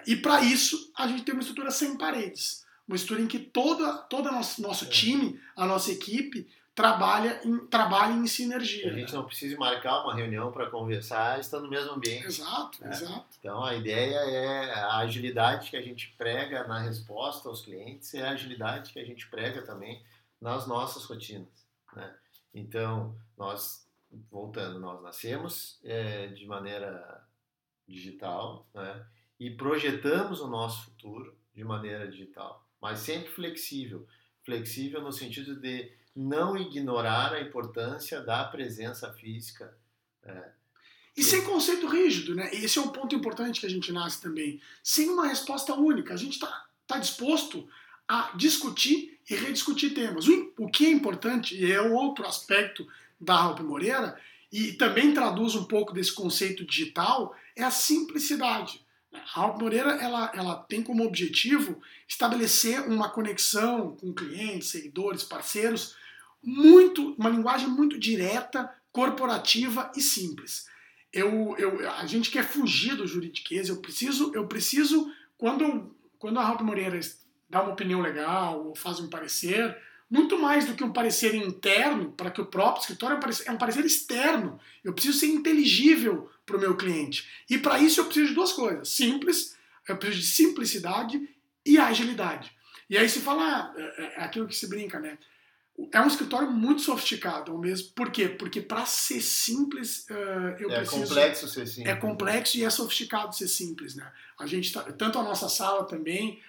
E 0.07 0.15
para 0.15 0.41
isso, 0.41 0.91
a 0.95 1.07
gente 1.07 1.23
tem 1.23 1.33
uma 1.33 1.41
estrutura 1.41 1.69
sem 1.69 1.97
paredes 1.97 2.63
uma 2.87 2.95
estrutura 2.95 3.21
em 3.21 3.27
que 3.27 3.39
toda, 3.39 3.97
todo 4.03 4.31
nosso, 4.31 4.61
nosso 4.61 4.85
é. 4.85 4.89
time, 4.89 5.39
a 5.55 5.65
nossa 5.65 5.91
equipe, 5.91 6.47
trabalha 6.75 7.39
em, 7.43 7.65
trabalha 7.67 8.13
em 8.13 8.27
sinergia. 8.27 8.91
A 8.91 8.93
gente 8.93 9.13
não 9.13 9.25
precisa 9.25 9.57
marcar 9.57 10.03
uma 10.03 10.15
reunião 10.15 10.51
para 10.51 10.69
conversar, 10.69 11.39
está 11.39 11.59
no 11.59 11.69
mesmo 11.69 11.93
ambiente. 11.93 12.25
Exato, 12.25 12.83
é. 12.83 12.89
exato. 12.89 13.25
Então 13.39 13.63
a 13.63 13.75
ideia 13.75 14.17
é 14.17 14.73
a 14.73 14.97
agilidade 14.97 15.69
que 15.69 15.77
a 15.77 15.81
gente 15.81 16.13
prega 16.17 16.67
na 16.67 16.79
resposta 16.79 17.47
aos 17.47 17.61
clientes, 17.61 18.13
é 18.13 18.23
a 18.23 18.31
agilidade 18.31 18.91
que 18.91 18.99
a 18.99 19.05
gente 19.05 19.27
prega 19.27 19.61
também 19.61 20.01
nas 20.41 20.67
nossas 20.67 21.03
rotinas. 21.05 21.47
Né? 21.95 22.11
Então, 22.53 23.15
nós, 23.37 23.87
voltando, 24.29 24.79
nós 24.79 25.01
nascemos 25.01 25.79
é, 25.83 26.27
de 26.27 26.45
maneira 26.45 27.25
digital 27.87 28.67
né? 28.73 29.05
e 29.39 29.51
projetamos 29.51 30.39
o 30.39 30.47
nosso 30.47 30.85
futuro 30.85 31.37
de 31.53 31.63
maneira 31.63 32.07
digital 32.07 32.63
mas 32.83 32.99
sempre 32.99 33.31
flexível. 33.31 34.05
Flexível 34.43 35.01
no 35.01 35.13
sentido 35.13 35.55
de 35.55 35.89
não 36.13 36.57
ignorar 36.57 37.31
a 37.31 37.39
importância 37.39 38.19
da 38.19 38.43
presença 38.43 39.13
física. 39.13 39.73
É, 40.21 40.51
e 41.15 41.23
sem 41.23 41.45
conceito 41.45 41.87
rígido, 41.87 42.35
né? 42.35 42.53
Esse 42.53 42.77
é 42.77 42.81
um 42.81 42.89
ponto 42.89 43.15
importante 43.15 43.61
que 43.61 43.65
a 43.65 43.69
gente 43.69 43.89
nasce 43.93 44.21
também. 44.21 44.59
Sem 44.83 45.09
uma 45.09 45.27
resposta 45.27 45.73
única. 45.73 46.13
A 46.13 46.17
gente 46.17 46.33
está 46.33 46.65
tá 46.85 46.99
disposto 46.99 47.69
a 48.05 48.33
discutir 48.35 49.17
e 49.29 49.33
rediscutir 49.33 49.93
temas. 49.93 50.27
O, 50.27 50.53
o 50.57 50.69
que 50.69 50.85
é 50.85 50.89
importante, 50.89 51.55
e 51.55 51.71
é 51.71 51.81
outro 51.81 52.27
aspecto 52.27 52.85
da 53.23 53.35
Ralph 53.35 53.61
Moreira, 53.61 54.17
e 54.51 54.73
também 54.73 55.13
traduz 55.13 55.55
um 55.55 55.63
pouco 55.63 55.93
desse 55.93 56.13
conceito 56.13 56.63
digital, 56.63 57.35
é 57.55 57.63
a 57.63 57.71
simplicidade. 57.71 58.83
A 59.35 59.41
Alp 59.41 59.59
Moreira 59.59 59.91
ela, 60.01 60.31
ela 60.33 60.55
tem 60.55 60.81
como 60.81 61.05
objetivo 61.05 61.81
estabelecer 62.07 62.81
uma 62.81 63.09
conexão 63.09 63.95
com 63.95 64.13
clientes, 64.13 64.69
seguidores, 64.69 65.23
parceiros, 65.23 65.95
muito 66.41 67.15
uma 67.17 67.29
linguagem 67.29 67.67
muito 67.67 67.97
direta, 67.97 68.71
corporativa 68.91 69.91
e 69.95 70.01
simples. 70.01 70.67
Eu, 71.11 71.55
eu, 71.57 71.89
a 71.91 72.05
gente 72.05 72.31
quer 72.31 72.43
fugir 72.43 72.95
do 72.95 73.07
juridiquês, 73.07 73.69
eu 73.69 73.77
preciso, 73.77 74.31
eu 74.33 74.47
preciso 74.47 75.11
quando, 75.37 75.95
quando 76.19 76.39
a 76.39 76.47
Alp 76.47 76.61
Moreira 76.61 76.99
dá 77.49 77.61
uma 77.61 77.73
opinião 77.73 78.01
legal 78.01 78.67
ou 78.67 78.75
faz 78.75 78.99
um 78.99 79.09
parecer, 79.09 79.77
muito 80.09 80.37
mais 80.37 80.65
do 80.65 80.75
que 80.75 80.83
um 80.83 80.93
parecer 80.93 81.33
interno, 81.33 82.11
para 82.11 82.29
que 82.29 82.41
o 82.41 82.45
próprio 82.45 82.81
escritório 82.81 83.19
é 83.45 83.51
um 83.51 83.57
parecer 83.57 83.83
externo. 83.85 84.59
Eu 84.83 84.93
preciso 84.93 85.19
ser 85.19 85.27
inteligível 85.27 86.29
para 86.45 86.57
o 86.57 86.59
meu 86.59 86.75
cliente. 86.75 87.27
E 87.49 87.57
para 87.57 87.79
isso 87.79 87.99
eu 87.99 88.05
preciso 88.05 88.27
de 88.27 88.35
duas 88.35 88.53
coisas: 88.53 88.89
simples, 88.89 89.55
eu 89.87 89.97
preciso 89.97 90.21
de 90.21 90.27
simplicidade 90.27 91.29
e 91.65 91.77
agilidade. 91.77 92.51
E 92.89 92.97
aí 92.97 93.07
se 93.09 93.21
fala, 93.21 93.73
é, 93.75 94.21
é 94.21 94.23
aquilo 94.23 94.47
que 94.47 94.55
se 94.55 94.67
brinca, 94.67 94.99
né? 94.99 95.17
É 95.91 95.99
um 95.99 96.07
escritório 96.07 96.51
muito 96.51 96.83
sofisticado 96.83 97.51
ao 97.51 97.57
mesmo. 97.57 97.93
Por 97.95 98.11
quê? 98.11 98.29
Porque 98.29 98.61
para 98.61 98.85
ser 98.85 99.21
simples, 99.21 100.05
eu 100.59 100.69
é 100.69 100.75
preciso. 100.81 101.03
É 101.03 101.07
complexo 101.07 101.47
ser 101.47 101.65
simples. 101.65 101.87
É 101.87 101.95
complexo 101.95 102.57
e 102.57 102.63
é 102.63 102.69
sofisticado 102.69 103.35
ser 103.35 103.47
simples, 103.47 103.95
né? 103.95 104.11
A 104.37 104.45
gente 104.45 104.71
tá, 104.71 104.83
tanto 104.83 105.17
a 105.17 105.23
nossa 105.23 105.49
sala 105.49 105.85
também, 105.85 106.39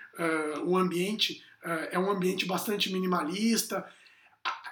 o 0.66 0.76
ambiente 0.76 1.42
é 1.92 1.98
um 1.98 2.10
ambiente 2.10 2.46
bastante 2.46 2.92
minimalista. 2.92 3.84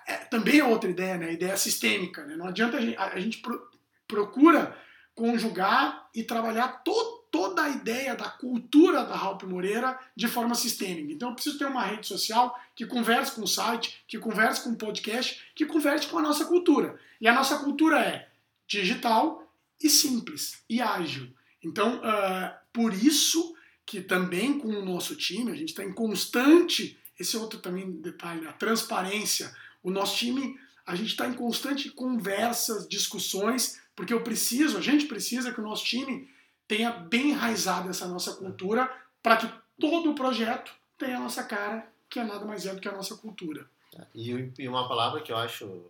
É, 0.07 0.17
também 0.17 0.59
é 0.59 0.65
outra 0.65 0.91
ideia, 0.91 1.17
né? 1.17 1.27
A 1.27 1.33
ideia 1.33 1.57
sistêmica, 1.57 2.25
né? 2.25 2.37
Não 2.37 2.47
adianta 2.47 2.77
a 2.77 2.81
gente, 2.81 2.97
a 2.97 3.19
gente 3.19 3.39
pro, 3.39 3.71
procura 4.07 4.77
conjugar 5.15 6.09
e 6.15 6.23
trabalhar 6.23 6.69
to, 6.85 7.23
toda 7.31 7.63
a 7.63 7.71
ideia 7.71 8.15
da 8.15 8.29
cultura 8.29 9.05
da 9.05 9.17
Ralph 9.17 9.43
Moreira 9.45 9.99
de 10.15 10.29
forma 10.29 10.55
sistêmica. 10.55 11.13
Então 11.13 11.31
eu 11.31 11.35
preciso 11.35 11.59
ter 11.59 11.65
uma 11.65 11.83
rede 11.83 12.07
social 12.07 12.59
que 12.75 12.87
converse 12.87 13.33
com 13.33 13.43
o 13.43 13.49
site, 13.49 14.05
que 14.07 14.19
converse 14.19 14.63
com 14.63 14.71
o 14.71 14.77
podcast, 14.77 15.43
que 15.55 15.65
converse 15.65 16.07
com 16.07 16.19
a 16.19 16.23
nossa 16.23 16.45
cultura. 16.45 16.99
E 17.21 17.27
a 17.27 17.33
nossa 17.33 17.59
cultura 17.59 18.01
é 18.01 18.29
digital 18.67 19.51
e 19.83 19.89
simples 19.89 20.63
e 20.69 20.81
ágil. 20.81 21.33
Então, 21.63 21.99
uh, 21.99 22.53
por 22.73 22.93
isso 22.93 23.55
que 23.85 24.01
também 24.01 24.59
com 24.59 24.69
o 24.69 24.85
nosso 24.85 25.17
time, 25.17 25.51
a 25.51 25.57
gente 25.57 25.71
está 25.71 25.85
em 25.85 25.93
constante, 25.93 26.99
esse 27.19 27.37
é 27.37 27.39
outro 27.39 27.59
também 27.59 27.91
detalhe, 27.91 28.47
a 28.47 28.53
transparência. 28.53 29.55
O 29.83 29.91
nosso 29.91 30.17
time, 30.17 30.59
a 30.87 30.95
gente 30.95 31.09
está 31.09 31.27
em 31.27 31.35
constante 31.35 31.91
conversas, 31.91 32.89
discussões 32.89 33.83
porque 33.95 34.13
eu 34.13 34.23
preciso, 34.23 34.79
a 34.79 34.81
gente 34.81 35.07
precisa 35.07 35.53
que 35.53 35.61
o 35.61 35.65
nosso 35.65 35.85
time 35.85 36.29
tenha 36.67 36.91
bem 36.91 37.31
enraizado 37.31 37.91
essa 37.91 38.09
nossa 38.09 38.35
cultura 38.35 38.91
para 39.23 39.37
que 39.37 39.53
todo 39.79 40.11
o 40.11 40.15
projeto 40.15 40.73
tenha 40.97 41.17
a 41.19 41.21
nossa 41.21 41.45
cara, 41.45 41.87
que 42.09 42.19
é 42.19 42.25
nada 42.25 42.45
mais 42.45 42.67
é 42.67 42.75
do 42.75 42.81
que 42.81 42.89
a 42.89 42.93
nossa 42.93 43.17
cultura. 43.17 43.67
E, 44.15 44.53
uma 44.67 44.89
palavra 44.89 45.21
que 45.21 45.31
eu 45.31 45.37
acho 45.37 45.85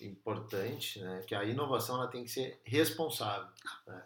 importante, 0.00 1.00
né, 1.00 1.22
que 1.26 1.34
a 1.34 1.44
inovação 1.44 1.96
ela 1.96 2.08
tem 2.08 2.24
que 2.24 2.30
ser 2.30 2.60
responsável. 2.64 3.48
Né? 3.86 4.02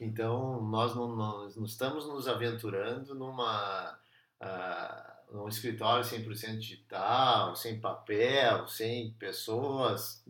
Então 0.00 0.62
nós 0.62 0.94
não, 0.94 1.14
nós 1.14 1.56
não 1.56 1.64
estamos 1.64 2.06
nos 2.06 2.26
aventurando 2.26 3.14
numa 3.14 3.98
uh, 4.40 5.14
num 5.34 5.48
escritório 5.48 6.04
100% 6.04 6.58
digital, 6.58 7.56
sem 7.56 7.80
papel, 7.80 8.68
sem 8.68 9.12
pessoas 9.14 10.24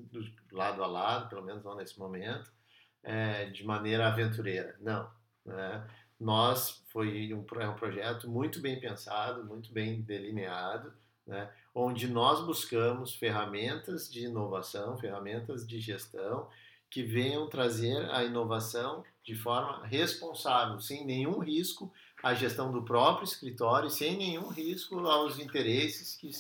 lado 0.50 0.83
a 0.83 0.87
lado, 0.87 1.29
pelo 1.29 1.42
menos 1.42 1.62
não 1.62 1.77
nesse 1.77 1.98
momento, 1.98 2.50
é, 3.03 3.46
de 3.46 3.64
maneira 3.64 4.09
aventureira. 4.09 4.77
Não. 4.81 5.11
Né? 5.44 5.87
Nós, 6.18 6.83
foi 6.88 7.35
um, 7.35 7.44
é 7.61 7.68
um 7.68 7.74
projeto 7.74 8.31
muito 8.31 8.61
bem 8.61 8.81
pensado, 8.81 9.44
muito 9.44 9.70
bem 9.72 10.00
delineado, 10.00 10.94
né? 11.27 11.50
Onde 11.74 12.06
nós 12.06 12.44
buscamos 12.44 13.14
ferramentas 13.14 14.10
de 14.10 14.26
inovação, 14.26 14.96
ferramentas 14.96 15.66
de 15.66 15.80
gestão 15.80 16.48
que 16.88 17.02
venham 17.02 17.48
trazer 17.48 18.08
a 18.10 18.22
inovação 18.22 19.02
de 19.24 19.34
forma 19.34 19.84
responsável, 19.84 20.78
sem 20.78 21.04
nenhum 21.04 21.40
risco 21.40 21.92
à 22.22 22.34
gestão 22.34 22.70
do 22.70 22.84
próprio 22.84 23.24
escritório, 23.24 23.90
sem 23.90 24.16
nenhum 24.16 24.48
risco 24.48 25.00
aos 25.00 25.40
interesses 25.40 26.14
que, 26.14 26.30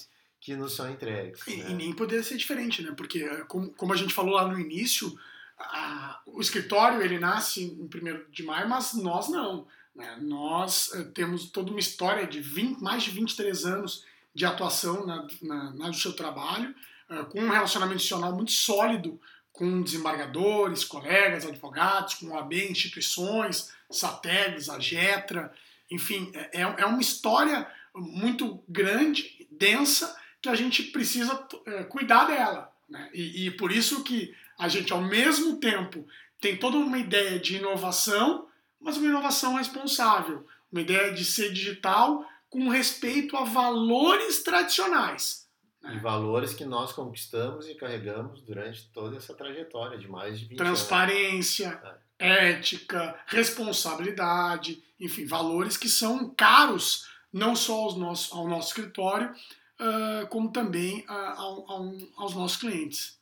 que 0.40 0.54
nos 0.54 0.76
são 0.76 0.88
entregues. 0.88 1.44
E, 1.48 1.56
né? 1.56 1.70
e 1.70 1.74
nem 1.74 1.92
poderia 1.92 2.22
ser 2.22 2.36
diferente, 2.36 2.82
né? 2.82 2.92
Porque, 2.96 3.26
como, 3.46 3.70
como 3.70 3.92
a 3.92 3.96
gente 3.96 4.14
falou 4.14 4.34
lá 4.34 4.46
no 4.46 4.60
início, 4.60 5.18
a, 5.58 6.20
o 6.26 6.40
escritório 6.40 7.02
ele 7.02 7.18
nasce 7.18 7.64
em 7.64 7.82
1 7.82 8.30
de 8.30 8.44
maio, 8.44 8.68
mas 8.68 8.94
nós 8.94 9.28
não. 9.28 9.66
Né? 9.92 10.18
Nós 10.20 10.88
uh, 10.92 11.04
temos 11.10 11.50
toda 11.50 11.70
uma 11.70 11.80
história 11.80 12.28
de 12.28 12.40
20, 12.40 12.80
mais 12.80 13.02
de 13.02 13.10
23 13.10 13.64
anos 13.64 14.04
de 14.34 14.44
atuação 14.44 15.06
na, 15.06 15.26
na, 15.42 15.88
do 15.88 15.96
seu 15.96 16.12
trabalho, 16.12 16.74
uh, 17.08 17.24
com 17.26 17.40
um 17.40 17.50
relacionamento 17.50 17.96
institucional 17.96 18.34
muito 18.34 18.52
sólido 18.52 19.20
com 19.52 19.82
desembargadores, 19.82 20.84
colegas, 20.84 21.46
advogados, 21.46 22.14
com 22.14 22.30
OAB, 22.30 22.54
instituições, 22.54 23.72
SATEGs, 23.88 24.68
a 24.68 24.80
GETRA, 24.80 25.52
enfim, 25.88 26.32
é, 26.34 26.62
é, 26.62 26.62
é 26.62 26.86
uma 26.86 27.00
história 27.00 27.66
muito 27.94 28.60
grande, 28.68 29.46
densa, 29.50 30.16
que 30.42 30.48
a 30.48 30.56
gente 30.56 30.82
precisa 30.82 31.46
é, 31.66 31.84
cuidar 31.84 32.24
dela. 32.24 32.72
Né? 32.88 33.08
E, 33.14 33.46
e 33.46 33.50
por 33.52 33.70
isso 33.70 34.02
que 34.02 34.34
a 34.58 34.68
gente, 34.68 34.92
ao 34.92 35.00
mesmo 35.00 35.56
tempo, 35.56 36.06
tem 36.40 36.56
toda 36.56 36.76
uma 36.76 36.98
ideia 36.98 37.38
de 37.38 37.56
inovação, 37.56 38.48
mas 38.80 38.96
uma 38.96 39.06
inovação 39.06 39.54
responsável, 39.54 40.44
uma 40.70 40.80
ideia 40.80 41.12
de 41.12 41.24
ser 41.24 41.52
digital 41.52 42.28
com 42.54 42.68
respeito 42.68 43.36
a 43.36 43.42
valores 43.42 44.44
tradicionais. 44.44 45.48
E 45.92 45.98
valores 45.98 46.54
que 46.54 46.64
nós 46.64 46.92
conquistamos 46.92 47.68
e 47.68 47.74
carregamos 47.74 48.40
durante 48.42 48.88
toda 48.92 49.16
essa 49.16 49.34
trajetória 49.34 49.98
de 49.98 50.06
mais 50.06 50.38
de 50.38 50.46
20 50.46 50.58
Transparência, 50.58 51.70
anos. 51.70 51.80
Transparência, 51.80 52.04
é. 52.20 52.50
ética, 52.52 53.20
responsabilidade, 53.26 54.80
enfim, 55.00 55.26
valores 55.26 55.76
que 55.76 55.88
são 55.88 56.32
caros 56.32 57.08
não 57.32 57.56
só 57.56 57.74
aos 57.74 57.96
nossos, 57.96 58.32
ao 58.32 58.46
nosso 58.46 58.68
escritório, 58.68 59.32
uh, 59.32 60.28
como 60.28 60.52
também 60.52 61.00
uh, 61.08 61.10
ao, 61.10 61.68
ao, 61.68 61.92
aos 62.18 62.34
nossos 62.36 62.56
clientes. 62.56 63.18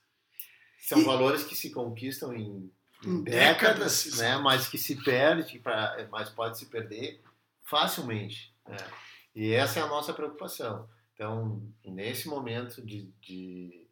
São 0.79 1.01
e, 1.01 1.05
valores 1.05 1.43
que 1.43 1.57
se 1.57 1.71
conquistam 1.71 2.35
em, 2.35 2.71
em 3.03 3.23
décadas, 3.23 4.05
décadas, 4.05 4.19
né, 4.19 4.37
mas 4.37 4.69
que 4.69 4.77
se 4.77 5.03
perde, 5.03 5.59
pra, 5.59 6.07
mas 6.11 6.29
pode 6.29 6.59
se 6.59 6.67
perder 6.67 7.19
facilmente. 7.63 8.55
Né? 8.69 8.77
E 9.35 9.53
essa 9.53 9.81
é 9.81 9.83
a 9.83 9.89
nossa 9.89 10.13
preocupação 10.13 10.89
então, 11.15 11.63
nesse 11.85 12.29
momento 12.29 12.85
de, 12.85 13.13
de 13.21 13.87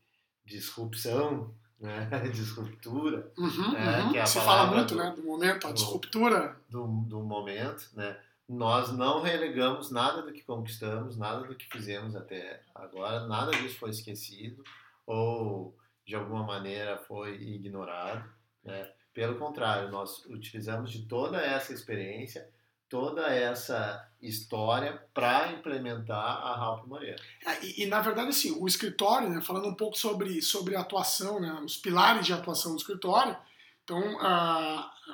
disrupção, 0.44 1.55
né, 1.79 2.09
disruptura, 2.33 3.33
uhum, 3.38 3.72
né, 3.72 4.03
uhum. 4.03 4.11
que 4.11 4.18
é 4.18 4.22
a 4.22 4.26
Se 4.26 4.40
fala 4.40 4.66
muito, 4.66 4.94
do, 4.94 4.96
né, 4.96 5.12
do 5.14 5.22
momento, 5.22 5.66
a 5.68 5.72
disruptura. 5.72 6.57
Do, 6.68 6.87
do 6.87 7.20
momento, 7.20 7.88
né, 7.94 8.18
nós 8.48 8.90
não 8.90 9.22
relegamos 9.22 9.92
nada 9.92 10.22
do 10.22 10.33
que 10.33 10.42
conquistamos, 10.42 11.16
nada 11.16 11.46
do 11.46 11.55
que 11.55 11.70
fizemos 11.70 12.16
até 12.16 12.62
agora, 12.74 13.29
nada 13.29 13.53
disso 13.53 13.79
foi 13.79 13.90
esquecido 13.90 14.64
ou 15.07 15.76
de 16.05 16.16
alguma 16.16 16.42
maneira 16.42 16.98
foi 17.07 17.40
ignorado. 17.40 18.29
Né? 18.64 18.90
Pelo 19.14 19.38
contrário, 19.38 19.88
nós 19.88 20.24
utilizamos 20.26 20.90
de 20.90 21.07
toda 21.07 21.40
essa 21.40 21.72
experiência 21.72 22.50
toda 22.90 23.33
essa 23.33 24.05
história 24.20 25.00
para 25.14 25.53
implementar 25.53 26.18
a 26.18 26.57
Ralph 26.57 26.87
Moreira. 26.87 27.16
É, 27.46 27.64
e, 27.64 27.85
e, 27.85 27.87
na 27.87 28.00
verdade, 28.00 28.29
assim, 28.29 28.50
o 28.59 28.66
escritório, 28.66 29.31
né, 29.31 29.40
falando 29.40 29.68
um 29.68 29.74
pouco 29.74 29.96
sobre, 29.96 30.42
sobre 30.42 30.76
a 30.76 30.81
atuação, 30.81 31.40
né, 31.40 31.53
os 31.64 31.76
pilares 31.76 32.26
de 32.26 32.33
atuação 32.35 32.72
do 32.72 32.79
escritório, 32.79 33.37
então 33.85 34.18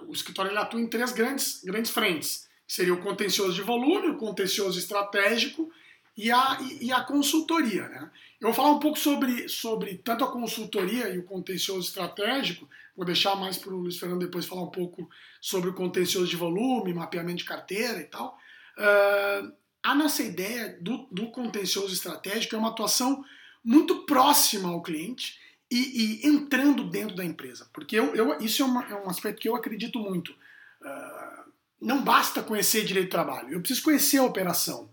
o 0.09 0.13
escritório 0.13 0.59
atua 0.59 0.81
em 0.81 0.89
três 0.89 1.13
grandes, 1.13 1.63
grandes 1.63 1.91
frentes, 1.91 2.49
seria 2.67 2.95
o 2.95 3.03
contencioso 3.03 3.53
de 3.53 3.63
volume, 3.63 4.09
o 4.09 4.19
contencioso 4.19 4.79
estratégico 4.79 5.71
e 6.17 6.31
a, 6.33 6.59
e 6.81 6.91
a 6.91 7.03
consultoria. 7.03 7.89
Né? 7.89 8.11
Eu 8.41 8.49
vou 8.49 8.55
falar 8.55 8.71
um 8.71 8.81
pouco 8.81 8.99
sobre, 8.99 9.49
sobre 9.49 9.99
tanto 9.99 10.25
a 10.25 10.33
consultoria 10.33 11.09
e 11.11 11.19
o 11.19 11.25
contencioso 11.25 11.89
estratégico, 11.89 12.69
vou 12.97 13.05
deixar 13.05 13.37
mais 13.37 13.59
para 13.59 13.75
o 13.75 13.79
Luiz 13.79 13.99
Fernando 13.99 14.21
depois 14.21 14.47
falar 14.47 14.63
um 14.63 14.71
pouco 14.71 15.09
sobre 15.41 15.69
o 15.69 15.75
contencioso 15.75 16.29
de 16.29 16.37
volume, 16.37 16.95
mapeamento 16.95 17.39
de 17.39 17.45
carteira 17.45 18.01
e 18.01 18.05
tal. 18.05 18.39
Uh, 18.79 19.53
a 19.83 19.95
nossa 19.95 20.23
ideia 20.23 20.77
do, 20.81 21.07
do 21.13 21.31
contencioso 21.31 21.93
estratégico 21.93 22.57
é 22.57 22.59
uma 22.59 22.71
atuação 22.71 23.25
muito 23.63 24.07
próxima 24.07 24.71
ao 24.71 24.83
cliente 24.83 25.39
e, 25.71 26.23
e 26.23 26.27
entrando 26.27 26.85
dentro 26.85 27.15
da 27.15 27.25
empresa, 27.25 27.69
porque 27.73 27.97
eu, 27.97 28.15
eu 28.15 28.39
isso 28.39 28.63
é, 28.63 28.65
uma, 28.65 28.85
é, 28.85 28.95
um 28.95 29.11
aspecto 29.11 29.41
que 29.41 29.49
eu 29.49 29.57
acredito 29.57 29.99
muito. 29.99 30.31
Uh, 30.31 31.51
não 31.81 32.03
basta 32.03 32.43
conhecer 32.43 32.85
direito 32.85 33.09
do 33.09 33.13
trabalho, 33.13 33.51
eu 33.51 33.61
preciso 33.61 33.83
conhecer 33.83 34.19
a 34.19 34.25
operação. 34.25 34.91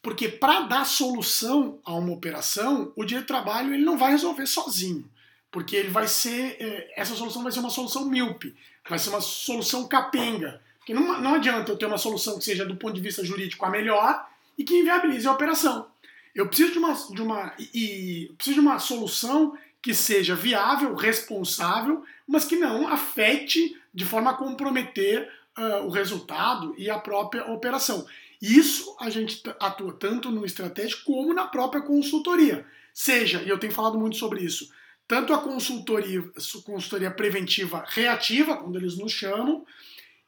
Porque 0.00 0.28
para 0.28 0.62
dar 0.62 0.84
solução 0.84 1.80
a 1.84 1.94
uma 1.94 2.12
operação, 2.12 2.92
o 2.96 3.04
direito 3.04 3.26
do 3.26 3.28
trabalho 3.28 3.74
ele 3.74 3.84
não 3.84 3.98
vai 3.98 4.12
resolver 4.12 4.46
sozinho. 4.46 5.10
Porque 5.50 5.76
ele 5.76 5.88
vai 5.88 6.06
ser. 6.06 6.56
É, 6.60 6.92
essa 6.96 7.14
solução 7.14 7.42
vai 7.42 7.52
ser 7.52 7.60
uma 7.60 7.70
solução 7.70 8.04
míope, 8.04 8.54
vai 8.88 8.98
ser 8.98 9.10
uma 9.10 9.20
solução 9.20 9.86
capenga. 9.86 10.60
Porque 10.78 10.94
não, 10.94 11.20
não 11.20 11.34
adianta 11.34 11.70
eu 11.70 11.76
ter 11.76 11.86
uma 11.86 11.98
solução 11.98 12.38
que 12.38 12.44
seja, 12.44 12.64
do 12.64 12.76
ponto 12.76 12.94
de 12.94 13.00
vista 13.00 13.24
jurídico, 13.24 13.64
a 13.64 13.70
melhor 13.70 14.26
e 14.56 14.64
que 14.64 14.78
inviabilize 14.78 15.26
a 15.26 15.32
operação. 15.32 15.86
Eu 16.34 16.46
preciso 16.46 16.72
de 16.72 16.78
uma, 16.78 16.92
de 16.92 17.22
uma, 17.22 17.52
e, 17.74 18.32
preciso 18.36 18.54
de 18.54 18.60
uma 18.60 18.78
solução 18.78 19.56
que 19.82 19.94
seja 19.94 20.34
viável, 20.34 20.94
responsável, 20.94 22.04
mas 22.26 22.44
que 22.44 22.56
não 22.56 22.88
afete 22.88 23.76
de 23.94 24.04
forma 24.04 24.30
a 24.30 24.34
comprometer 24.34 25.30
uh, 25.56 25.86
o 25.86 25.90
resultado 25.90 26.74
e 26.76 26.90
a 26.90 26.98
própria 26.98 27.46
operação. 27.50 28.06
Isso 28.40 28.96
a 29.00 29.10
gente 29.10 29.42
atua 29.58 29.92
tanto 29.92 30.30
no 30.30 30.44
estratégico 30.44 31.04
como 31.04 31.34
na 31.34 31.46
própria 31.46 31.82
consultoria. 31.82 32.64
Seja, 32.94 33.42
e 33.42 33.48
eu 33.48 33.58
tenho 33.58 33.72
falado 33.72 33.98
muito 33.98 34.16
sobre 34.16 34.42
isso, 34.42 34.70
tanto 35.08 35.32
a 35.32 35.38
consultoria, 35.38 36.22
consultoria 36.64 37.10
preventiva 37.10 37.84
reativa, 37.88 38.56
quando 38.58 38.76
eles 38.76 38.96
nos 38.96 39.10
chamam, 39.10 39.64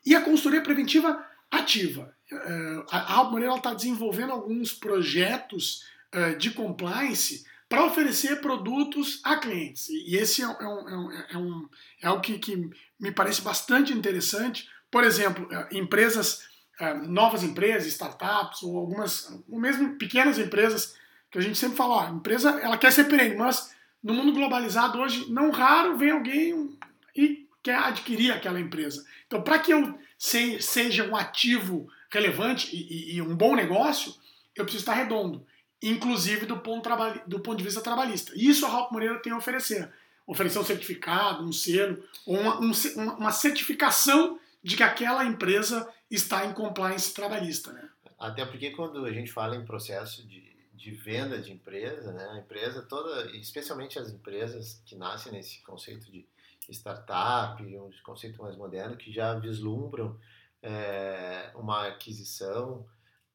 e 0.05 0.17
a 0.17 0.23
consultoria 0.23 0.63
preventiva 0.63 1.25
ativa. 1.51 2.15
É, 2.33 2.85
a 2.91 3.25
Moreira 3.25 3.55
está 3.55 3.75
desenvolvendo 3.75 4.33
alguns 4.33 4.73
projetos 4.73 5.85
é, 6.11 6.35
de 6.35 6.51
compliance 6.51 7.45
para 7.69 7.85
oferecer 7.85 8.41
produtos 8.41 9.21
a 9.23 9.37
clientes. 9.37 9.89
E 9.91 10.17
esse 10.17 10.43
é, 10.43 10.49
um, 10.49 10.89
é, 10.89 10.97
um, 10.97 11.13
é, 11.13 11.37
um, 11.37 11.69
é 12.03 12.07
algo 12.07 12.23
que, 12.23 12.39
que 12.39 12.71
me 12.99 13.13
parece 13.13 13.43
bastante 13.43 13.93
interessante. 13.93 14.69
Por 14.91 15.05
exemplo, 15.05 15.47
empresas 15.71 16.49
é, 16.81 16.95
novas 16.95 17.43
empresas, 17.43 17.87
startups 17.93 18.63
ou 18.63 18.79
algumas, 18.79 19.31
ou 19.51 19.61
mesmo 19.61 19.97
pequenas 19.97 20.39
empresas 20.39 20.97
que 21.31 21.39
a 21.39 21.43
gente 21.43 21.59
sempre 21.59 21.77
fala, 21.77 21.95
ó, 21.95 22.07
a 22.07 22.11
empresa 22.11 22.59
ela 22.63 22.79
quer 22.79 22.91
ser 22.91 23.05
perene, 23.05 23.37
mas 23.37 23.75
no 24.03 24.15
mundo 24.15 24.33
globalizado 24.33 24.99
hoje 24.99 25.31
não 25.31 25.51
raro 25.51 25.97
vem 25.97 26.11
alguém 26.11 26.79
e 27.15 27.47
quer 27.63 27.77
adquirir 27.77 28.33
aquela 28.33 28.61
empresa. 28.61 29.05
Então, 29.27 29.43
para 29.43 29.59
que 29.59 29.73
eu 29.73 29.99
seja 30.19 31.05
um 31.05 31.17
ativo 31.17 31.89
relevante 32.11 32.75
e, 32.75 33.17
e, 33.17 33.23
um 33.23 33.37
bom 33.37 33.55
negócio, 33.55 34.15
eu 34.57 34.65
preciso 34.65 34.83
estar 34.83 34.95
redondo, 34.95 35.47
inclusive 35.83 36.47
do 36.47 36.59
ponto, 36.59 36.89
do 37.27 37.41
ponto 37.41 37.59
de 37.59 37.65
vista 37.65 37.81
trabalhista. 37.81 38.33
E 38.35 38.49
isso 38.49 38.67
a 38.67 38.69
Ralph 38.69 38.91
Moreira 38.91 39.19
tem 39.21 39.33
a 39.33 39.37
oferecer. 39.37 39.91
Oferecer 40.27 40.59
um 40.59 40.65
certificado, 40.65 41.45
um 41.45 41.53
selo, 41.53 42.03
ou 42.27 42.39
uma, 42.39 42.61
um, 42.61 42.73
uma 43.19 43.33
certificação 43.33 44.39
de 44.63 44.77
que 44.77 44.83
aquela 44.83 45.25
empresa 45.25 45.89
está 46.11 46.45
em 46.45 46.53
compliance 46.53 47.15
trabalhista. 47.15 47.73
Né? 47.73 47.89
Até 48.19 48.45
porque 48.45 48.71
quando 48.71 49.05
a 49.05 49.13
gente 49.13 49.33
fala 49.33 49.57
em 49.57 49.65
processo 49.65 50.27
de, 50.27 50.50
de 50.81 50.93
venda 50.93 51.39
de 51.39 51.53
empresa, 51.53 52.11
né, 52.11 52.27
a 52.31 52.39
empresa 52.39 52.81
toda, 52.81 53.31
especialmente 53.37 53.99
as 53.99 54.11
empresas 54.11 54.83
que 54.87 54.97
nascem 54.97 55.31
nesse 55.31 55.61
conceito 55.61 56.11
de 56.11 56.27
startup, 56.71 57.63
um 57.63 57.91
conceito 58.03 58.41
mais 58.41 58.57
moderno, 58.57 58.97
que 58.97 59.13
já 59.13 59.35
vislumbram 59.35 60.19
é, 60.63 61.53
uma 61.55 61.87
aquisição, 61.87 62.89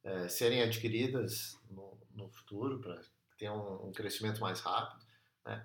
é, 0.03 0.27
serem 0.27 0.63
adquiridas 0.63 1.55
no, 1.69 1.95
no 2.15 2.29
futuro 2.29 2.79
para 2.79 2.99
ter 3.37 3.51
um, 3.51 3.89
um, 3.89 3.91
crescimento 3.91 4.41
mais 4.41 4.59
rápido, 4.61 5.05
né, 5.45 5.63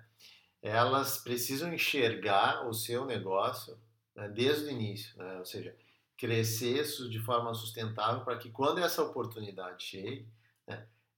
elas 0.61 1.17
precisam 1.17 1.73
enxergar 1.73 2.67
o 2.67 2.73
seu 2.75 3.07
negócio 3.07 3.75
né, 4.15 4.29
desde 4.29 4.65
o 4.65 4.69
início, 4.69 5.17
né, 5.17 5.39
ou 5.39 5.45
seja, 5.45 5.75
crescer 6.15 6.83
de 7.09 7.19
forma 7.19 7.51
sustentável 7.55 8.23
para 8.23 8.37
que 8.37 8.51
quando 8.51 8.77
essa 8.77 9.01
oportunidade 9.01 9.83
chegue, 9.83 10.27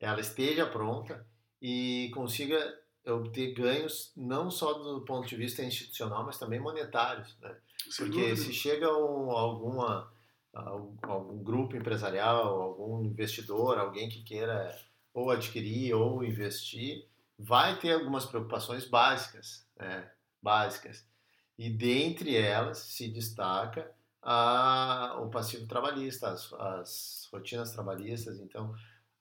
ela 0.03 0.19
esteja 0.19 0.65
pronta 0.65 1.25
e 1.61 2.11
consiga 2.13 2.77
obter 3.07 3.53
ganhos 3.53 4.11
não 4.15 4.51
só 4.51 4.73
do 4.73 5.01
ponto 5.05 5.27
de 5.27 5.35
vista 5.35 5.63
institucional, 5.63 6.25
mas 6.25 6.37
também 6.37 6.59
monetários. 6.59 7.37
Né? 7.39 7.55
Porque 7.97 8.35
se 8.35 8.51
chega 8.51 8.91
um, 8.91 9.31
alguma, 9.31 10.11
algum, 10.53 11.11
algum 11.11 11.43
grupo 11.43 11.75
empresarial, 11.75 12.61
algum 12.61 13.03
investidor, 13.05 13.77
alguém 13.77 14.09
que 14.09 14.23
queira 14.23 14.77
ou 15.13 15.31
adquirir 15.31 15.93
ou 15.93 16.23
investir, 16.23 17.07
vai 17.37 17.79
ter 17.79 17.93
algumas 17.93 18.25
preocupações 18.25 18.85
básicas, 18.85 19.65
né? 19.77 20.09
básicas. 20.41 21.05
E 21.57 21.69
dentre 21.69 22.35
elas 22.35 22.79
se 22.79 23.07
destaca 23.07 23.89
a, 24.21 25.17
o 25.21 25.29
passivo 25.29 25.67
trabalhista, 25.67 26.29
as, 26.29 26.51
as 26.53 27.29
rotinas 27.31 27.71
trabalhistas. 27.71 28.39
Então, 28.39 28.73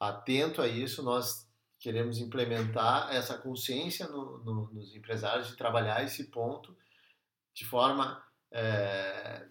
atento 0.03 0.61
a 0.61 0.67
isso, 0.67 1.01
nós 1.03 1.49
queremos 1.79 2.19
implementar 2.19 3.15
essa 3.15 3.39
consciência 3.39 4.09
no, 4.09 4.39
no, 4.39 4.73
nos 4.73 4.95
empresários 4.97 5.49
de 5.49 5.57
trabalhar 5.57 6.05
esse 6.05 6.25
ponto 6.25 6.77
de 7.55 7.65
forma 7.65 8.21
é, 8.51 9.47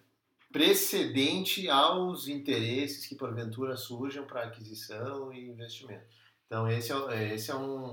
precedente 0.52 1.70
aos 1.70 2.28
interesses 2.28 3.06
que 3.06 3.14
porventura 3.14 3.76
surjam 3.76 4.26
para 4.26 4.44
aquisição 4.44 5.32
e 5.32 5.48
investimento. 5.48 6.04
Então 6.46 6.68
esse 6.68 6.92
é, 6.92 7.34
esse 7.34 7.50
é 7.50 7.56
um, 7.56 7.90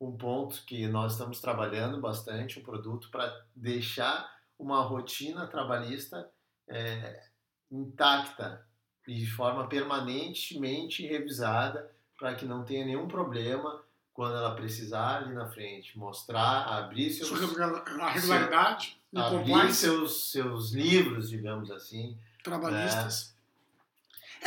um 0.00 0.16
ponto 0.16 0.64
que 0.64 0.86
nós 0.86 1.12
estamos 1.12 1.40
trabalhando 1.40 2.00
bastante, 2.00 2.60
um 2.60 2.62
produto 2.62 3.10
para 3.10 3.44
deixar 3.54 4.32
uma 4.56 4.80
rotina 4.82 5.48
trabalhista 5.48 6.30
é, 6.68 7.20
intacta 7.68 8.64
e 9.08 9.14
de 9.14 9.26
forma 9.26 9.68
permanentemente 9.68 11.04
revisada 11.04 11.95
para 12.18 12.34
que 12.34 12.44
não 12.44 12.64
tenha 12.64 12.84
nenhum 12.84 13.06
problema 13.06 13.82
quando 14.12 14.36
ela 14.36 14.54
precisar 14.54 15.18
ali 15.18 15.34
na 15.34 15.46
frente, 15.46 15.98
mostrar, 15.98 16.64
abrir 16.78 17.10
seus... 17.10 17.30
A 17.32 18.08
regularidade, 18.08 18.98
seu, 19.12 19.22
abrir 19.22 19.72
seus, 19.74 20.30
seus 20.30 20.72
livros, 20.72 21.28
digamos 21.28 21.70
assim. 21.70 22.16
Trabalhistas. 22.42 23.32
É. 23.32 23.36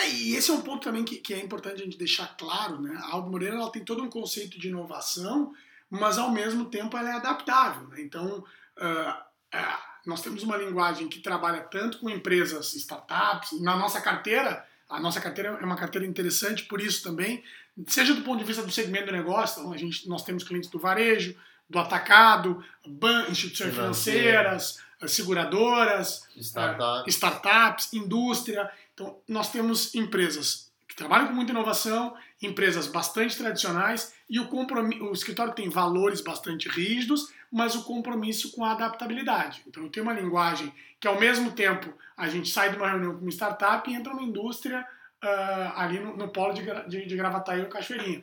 É, 0.01 0.09
e 0.09 0.35
esse 0.35 0.49
é 0.49 0.53
um 0.53 0.61
ponto 0.61 0.83
também 0.83 1.03
que, 1.03 1.17
que 1.17 1.33
é 1.33 1.39
importante 1.39 1.81
a 1.81 1.85
gente 1.85 1.97
deixar 1.97 2.35
claro, 2.37 2.81
né? 2.81 2.97
A 3.03 3.13
Aldo 3.13 3.29
Moreira 3.29 3.55
ela 3.55 3.71
tem 3.71 3.83
todo 3.83 4.03
um 4.03 4.09
conceito 4.09 4.59
de 4.59 4.69
inovação, 4.69 5.53
mas 5.89 6.17
ao 6.17 6.31
mesmo 6.31 6.65
tempo 6.65 6.95
ela 6.95 7.09
é 7.09 7.13
adaptável. 7.13 7.87
Né? 7.89 8.01
Então, 8.01 8.39
uh, 8.77 9.11
uh, 9.55 9.77
nós 10.05 10.21
temos 10.21 10.43
uma 10.43 10.57
linguagem 10.57 11.07
que 11.07 11.19
trabalha 11.19 11.61
tanto 11.61 11.99
com 11.99 12.09
empresas, 12.09 12.73
startups, 12.75 13.59
na 13.61 13.75
nossa 13.75 13.99
carteira, 13.99 14.65
a 14.89 14.99
nossa 14.99 15.21
carteira 15.21 15.57
é 15.61 15.65
uma 15.65 15.75
carteira 15.75 16.07
interessante 16.07 16.63
por 16.63 16.81
isso 16.81 17.03
também, 17.03 17.43
seja 17.87 18.13
do 18.13 18.21
ponto 18.21 18.39
de 18.39 18.45
vista 18.45 18.63
do 18.63 18.71
segmento 18.71 19.07
do 19.07 19.11
negócio, 19.11 19.59
então 19.59 19.71
a 19.71 19.77
gente, 19.77 20.09
nós 20.09 20.23
temos 20.23 20.43
clientes 20.43 20.69
do 20.69 20.79
varejo, 20.79 21.35
do 21.69 21.77
atacado, 21.77 22.63
ban, 22.85 23.27
instituições 23.29 23.73
financeiras, 23.75 24.79
seguradoras, 25.07 26.27
startups. 26.35 27.05
Uh, 27.05 27.09
startups, 27.09 27.93
indústria. 27.93 28.69
Então, 28.93 29.17
nós 29.27 29.51
temos 29.51 29.93
empresas 29.93 30.68
trabalham 30.99 31.27
com 31.27 31.33
muita 31.33 31.51
inovação, 31.51 32.13
empresas 32.41 32.85
bastante 32.85 33.37
tradicionais 33.37 34.13
e 34.29 34.37
o, 34.37 34.49
o 34.49 35.13
escritório 35.13 35.53
tem 35.53 35.69
valores 35.69 36.19
bastante 36.19 36.67
rígidos, 36.67 37.33
mas 37.49 37.73
o 37.73 37.85
compromisso 37.85 38.51
com 38.51 38.65
a 38.65 38.73
adaptabilidade. 38.73 39.63
Então, 39.65 39.83
eu 39.83 39.89
tenho 39.89 40.05
uma 40.05 40.13
linguagem 40.13 40.73
que, 40.99 41.07
ao 41.07 41.17
mesmo 41.17 41.51
tempo, 41.51 41.93
a 42.17 42.27
gente 42.27 42.49
sai 42.49 42.69
de 42.69 42.75
uma 42.75 42.89
reunião 42.89 43.15
com 43.15 43.21
uma 43.21 43.31
startup 43.31 43.89
e 43.89 43.95
entra 43.95 44.13
numa 44.13 44.27
indústria 44.27 44.85
uh, 45.23 45.79
ali 45.79 45.99
no, 45.99 46.17
no, 46.17 46.27
polo 46.27 46.53
de, 46.53 46.63
de, 46.89 47.05
de 47.05 47.15
Gravataí 47.15 47.61
ou 47.61 47.67
Cachoeirinha 47.67 48.21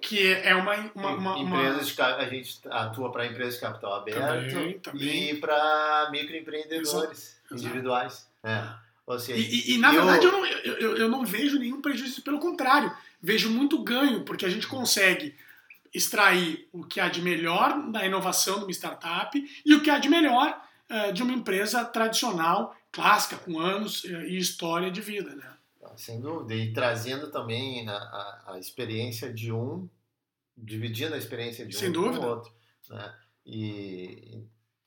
que 0.00 0.32
é 0.32 0.54
uma, 0.54 0.72
uma, 0.94 1.10
uma, 1.10 1.38
empresas 1.38 1.88
de, 1.88 2.00
a 2.00 2.28
gente 2.28 2.60
atua 2.70 3.10
para 3.10 3.26
empresas 3.26 3.54
de 3.54 3.60
capital 3.60 3.94
aberto 3.94 4.20
também, 4.20 4.78
também. 4.78 5.30
e 5.30 5.34
para 5.34 6.08
microempreendedores 6.12 7.40
Exato. 7.50 7.54
individuais 7.54 8.30
é. 8.44 8.83
Seja, 9.18 9.38
e, 9.38 9.42
e, 9.42 9.74
e 9.74 9.78
na 9.78 9.94
eu... 9.94 9.94
verdade 9.94 10.26
eu 10.26 10.32
não, 10.32 10.46
eu, 10.46 10.96
eu 10.96 11.08
não 11.08 11.24
vejo 11.24 11.58
nenhum 11.58 11.82
prejuízo 11.82 12.22
pelo 12.22 12.38
contrário 12.38 12.90
vejo 13.20 13.50
muito 13.50 13.82
ganho 13.82 14.24
porque 14.24 14.46
a 14.46 14.48
gente 14.48 14.66
consegue 14.66 15.34
extrair 15.92 16.68
o 16.72 16.84
que 16.84 16.98
há 16.98 17.08
de 17.08 17.20
melhor 17.20 17.90
da 17.90 18.04
inovação 18.06 18.58
de 18.58 18.64
uma 18.64 18.70
startup 18.70 19.62
e 19.64 19.74
o 19.74 19.82
que 19.82 19.90
há 19.90 19.98
de 19.98 20.08
melhor 20.08 20.58
uh, 20.90 21.12
de 21.12 21.22
uma 21.22 21.32
empresa 21.32 21.84
tradicional 21.84 22.74
clássica 22.90 23.36
com 23.36 23.60
anos 23.60 24.04
uh, 24.04 24.22
e 24.22 24.38
história 24.38 24.90
de 24.90 25.00
vida 25.02 25.34
né 25.34 25.54
sem 25.96 26.20
dúvida. 26.20 26.54
E 26.54 26.72
trazendo 26.72 27.30
também 27.30 27.88
a, 27.88 27.96
a, 27.96 28.52
a 28.54 28.58
experiência 28.58 29.32
de 29.32 29.52
um, 29.52 29.88
dividindo 30.56 31.14
a 31.14 31.18
experiência 31.18 31.66
de 31.66 31.76
sem 31.76 31.90
um 31.90 31.92
dúvida. 31.92 32.18
com 32.18 32.26
o 32.26 32.28
outro. 32.30 32.52
Né? 32.90 33.14
E 33.46 34.44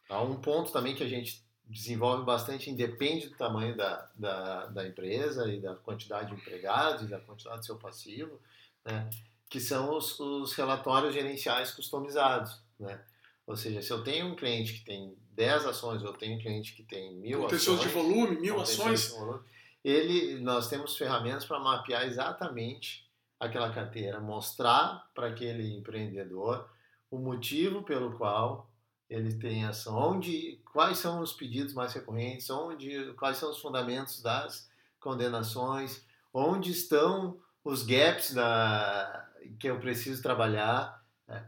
há 0.09 0.21
um 0.21 0.35
ponto 0.35 0.71
também 0.71 0.95
que 0.95 1.03
a 1.03 1.07
gente 1.07 1.43
desenvolve 1.69 2.23
bastante, 2.23 2.69
independe 2.69 3.27
do 3.27 3.35
tamanho 3.35 3.75
da, 3.75 4.09
da, 4.15 4.65
da 4.67 4.87
empresa 4.87 5.47
e 5.51 5.59
da 5.59 5.75
quantidade 5.75 6.29
de 6.29 6.41
empregados 6.41 7.03
e 7.03 7.07
da 7.07 7.19
quantidade 7.19 7.59
do 7.59 7.65
seu 7.65 7.75
passivo, 7.75 8.39
né? 8.85 9.09
que 9.49 9.59
são 9.59 9.95
os, 9.95 10.19
os 10.19 10.53
relatórios 10.53 11.13
gerenciais 11.13 11.71
customizados. 11.71 12.61
Né? 12.79 12.99
Ou 13.45 13.55
seja, 13.55 13.81
se 13.81 13.91
eu 13.91 14.03
tenho 14.03 14.27
um 14.27 14.35
cliente 14.35 14.73
que 14.73 14.85
tem 14.85 15.15
10 15.31 15.65
ações, 15.65 16.01
eu 16.01 16.13
tenho 16.13 16.37
um 16.37 16.41
cliente 16.41 16.73
que 16.73 16.83
tem 16.83 17.15
mil 17.15 17.45
ações. 17.45 17.81
de 17.81 17.87
volume, 17.89 18.39
mil 18.39 18.59
ações. 18.59 19.09
Volume, 19.09 19.39
ele, 19.83 20.39
nós 20.39 20.69
temos 20.69 20.97
ferramentas 20.97 21.45
para 21.45 21.59
mapear 21.59 22.05
exatamente 22.05 23.07
aquela 23.39 23.71
carteira, 23.71 24.19
mostrar 24.19 25.09
para 25.13 25.27
aquele 25.27 25.77
empreendedor 25.77 26.67
o 27.09 27.19
motivo 27.19 27.83
pelo 27.83 28.17
qual 28.17 28.69
ele 29.09 29.33
tem 29.35 29.65
ação, 29.65 29.95
onde, 29.95 30.59
quais 30.71 30.97
são 30.97 31.21
os 31.21 31.31
pedidos 31.31 31.73
mais 31.73 31.93
recorrentes, 31.93 32.49
onde, 32.49 33.13
quais 33.13 33.37
são 33.37 33.49
os 33.49 33.59
fundamentos 33.59 34.21
das 34.21 34.69
condenações, 34.99 36.01
onde 36.33 36.71
estão 36.71 37.39
os 37.63 37.83
gaps 37.83 38.33
da, 38.33 39.29
que 39.59 39.67
eu 39.67 39.79
preciso 39.79 40.21
trabalhar. 40.21 41.01
Né? 41.27 41.45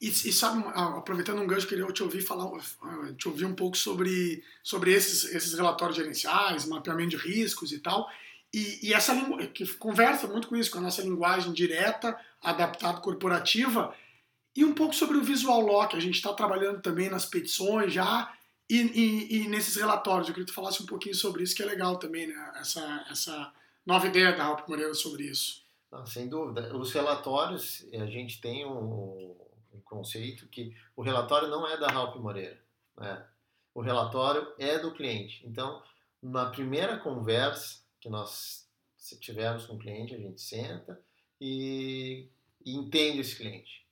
E, 0.00 0.08
e, 0.08 0.32
sabe, 0.32 0.62
aproveitando 0.74 1.40
um 1.40 1.46
gancho, 1.46 1.66
queria 1.66 1.86
te 1.86 2.02
ouvir 2.02 2.20
falar, 2.20 2.50
te 3.16 3.28
ouvir 3.28 3.46
um 3.46 3.54
pouco 3.54 3.76
sobre, 3.76 4.44
sobre 4.62 4.92
esses, 4.92 5.24
esses 5.34 5.54
relatórios 5.54 5.96
gerenciais, 5.96 6.66
mapeamento 6.66 7.10
de 7.10 7.16
riscos 7.16 7.72
e 7.72 7.78
tal. 7.78 8.08
E, 8.52 8.88
e 8.88 8.94
essa 8.94 9.14
que 9.52 9.66
conversa 9.76 10.28
muito 10.28 10.48
com 10.48 10.56
isso, 10.56 10.70
com 10.70 10.78
a 10.78 10.82
nossa 10.82 11.02
linguagem 11.02 11.52
direta, 11.52 12.16
adaptada 12.42 13.00
corporativa, 13.00 13.94
e 14.56 14.64
um 14.64 14.74
pouco 14.74 14.94
sobre 14.94 15.16
o 15.16 15.24
visual 15.24 15.60
law, 15.60 15.88
que 15.88 15.96
a 15.96 16.00
gente 16.00 16.14
está 16.14 16.32
trabalhando 16.32 16.80
também 16.80 17.10
nas 17.10 17.26
petições 17.26 17.92
já, 17.92 18.32
e, 18.68 18.76
e, 18.76 19.36
e, 19.36 19.48
nesses 19.48 19.76
relatórios. 19.76 20.28
Eu 20.28 20.34
queria 20.34 20.46
que 20.46 20.52
tu 20.52 20.54
falasse 20.54 20.82
um 20.82 20.86
pouquinho 20.86 21.14
sobre 21.14 21.42
isso, 21.42 21.54
que 21.54 21.62
é 21.62 21.66
legal 21.66 21.96
também, 21.98 22.26
né? 22.26 22.52
Essa, 22.56 23.06
essa 23.10 23.52
nova 23.84 24.06
ideia 24.06 24.32
da 24.32 24.44
Ralph 24.44 24.66
Moreira 24.68 24.94
sobre 24.94 25.24
isso. 25.24 25.64
Não, 25.90 26.06
sem 26.06 26.28
dúvida. 26.28 26.74
Os 26.76 26.92
relatórios, 26.92 27.84
a 27.92 28.06
gente 28.06 28.40
tem 28.40 28.64
um, 28.64 29.36
conceito 29.84 30.48
que 30.48 30.74
o 30.96 31.02
relatório 31.02 31.48
não 31.48 31.68
é 31.68 31.76
da 31.76 31.88
Ralph 31.88 32.16
Moreira. 32.16 32.58
Né? 32.96 33.24
O 33.72 33.80
relatório 33.80 34.52
é 34.58 34.78
do 34.78 34.92
cliente. 34.92 35.46
Então, 35.46 35.82
na 36.22 36.46
primeira 36.46 36.98
conversa 36.98 37.80
que 38.00 38.08
nós 38.08 38.66
tivemos 39.20 39.66
com 39.66 39.74
o 39.74 39.78
cliente, 39.78 40.14
a 40.14 40.18
gente 40.18 40.40
senta 40.40 41.00
e, 41.40 42.28
e 42.64 42.74
entende 42.74 43.20
esse 43.20 43.36
cliente. 43.36 43.83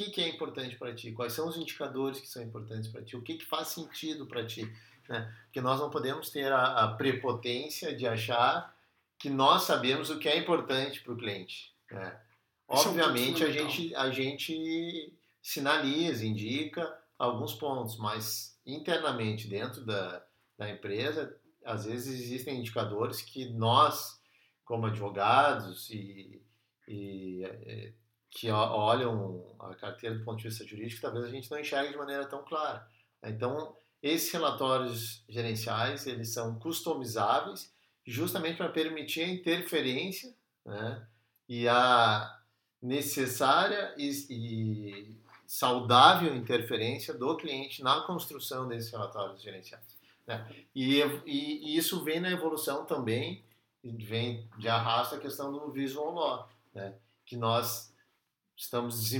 Que, 0.00 0.10
que 0.10 0.22
é 0.22 0.28
importante 0.28 0.76
para 0.76 0.94
ti? 0.94 1.12
Quais 1.12 1.34
são 1.34 1.46
os 1.46 1.58
indicadores 1.58 2.18
que 2.18 2.26
são 2.26 2.42
importantes 2.42 2.88
para 2.88 3.02
ti? 3.02 3.14
O 3.18 3.22
que, 3.22 3.34
que 3.34 3.44
faz 3.44 3.68
sentido 3.68 4.26
para 4.26 4.46
ti? 4.46 4.62
Né? 5.06 5.30
Porque 5.44 5.60
nós 5.60 5.78
não 5.78 5.90
podemos 5.90 6.30
ter 6.30 6.50
a, 6.50 6.84
a, 6.84 6.94
prepotência 6.94 7.94
de 7.94 8.06
achar 8.06 8.74
que 9.18 9.28
nós 9.28 9.64
sabemos 9.64 10.08
o 10.08 10.18
que 10.18 10.26
é 10.26 10.38
importante 10.38 11.02
para 11.02 11.12
o 11.12 11.18
cliente. 11.18 11.74
Né? 11.90 12.18
Obviamente, 12.66 13.44
é 13.44 13.48
a, 13.48 13.50
gente, 13.50 13.94
a 13.94 14.10
gente 14.10 15.12
sinaliza, 15.42 16.24
indica 16.24 16.98
alguns 17.18 17.52
pontos, 17.52 17.98
mas 17.98 18.58
internamente 18.64 19.48
dentro 19.48 19.84
da, 19.84 20.24
da 20.56 20.70
empresa, 20.70 21.38
às 21.62 21.84
vezes 21.84 22.18
existem 22.18 22.60
indicadores 22.60 23.20
que 23.20 23.50
nós, 23.50 24.18
como 24.64 24.86
advogados 24.86 25.90
e, 25.90 26.42
e 26.88 27.44
é, 27.44 27.92
que 28.30 28.50
olham 28.50 29.44
a 29.58 29.74
carteira 29.74 30.16
do 30.16 30.24
ponto 30.24 30.38
de 30.38 30.48
vista 30.48 30.64
jurídico, 30.64 31.02
talvez 31.02 31.24
a 31.24 31.30
gente 31.30 31.50
não 31.50 31.58
enxergue 31.58 31.90
de 31.90 31.98
maneira 31.98 32.24
tão 32.26 32.44
clara. 32.44 32.86
Então, 33.22 33.76
esses 34.02 34.32
relatórios 34.32 35.24
gerenciais, 35.28 36.06
eles 36.06 36.32
são 36.32 36.58
customizáveis 36.58 37.72
justamente 38.06 38.56
para 38.56 38.68
permitir 38.68 39.22
a 39.22 39.28
interferência 39.28 40.34
né, 40.64 41.06
e 41.48 41.68
a 41.68 42.38
necessária 42.80 43.94
e, 43.98 44.08
e 44.30 45.20
saudável 45.46 46.34
interferência 46.34 47.12
do 47.12 47.36
cliente 47.36 47.82
na 47.82 48.02
construção 48.02 48.66
desses 48.68 48.90
relatórios 48.90 49.42
gerenciais. 49.42 49.84
Né? 50.26 50.48
E, 50.74 51.00
e, 51.00 51.74
e, 51.74 51.76
isso 51.76 52.02
vem 52.02 52.20
na 52.20 52.30
evolução 52.30 52.86
também, 52.86 53.44
vem 53.82 54.48
de 54.56 54.68
arrasto 54.68 55.16
a 55.16 55.18
questão 55.18 55.52
do 55.52 55.70
visual 55.70 56.14
law, 56.14 56.48
né? 56.72 56.94
que 57.26 57.36
nós 57.36 57.89
estamos 58.60 59.10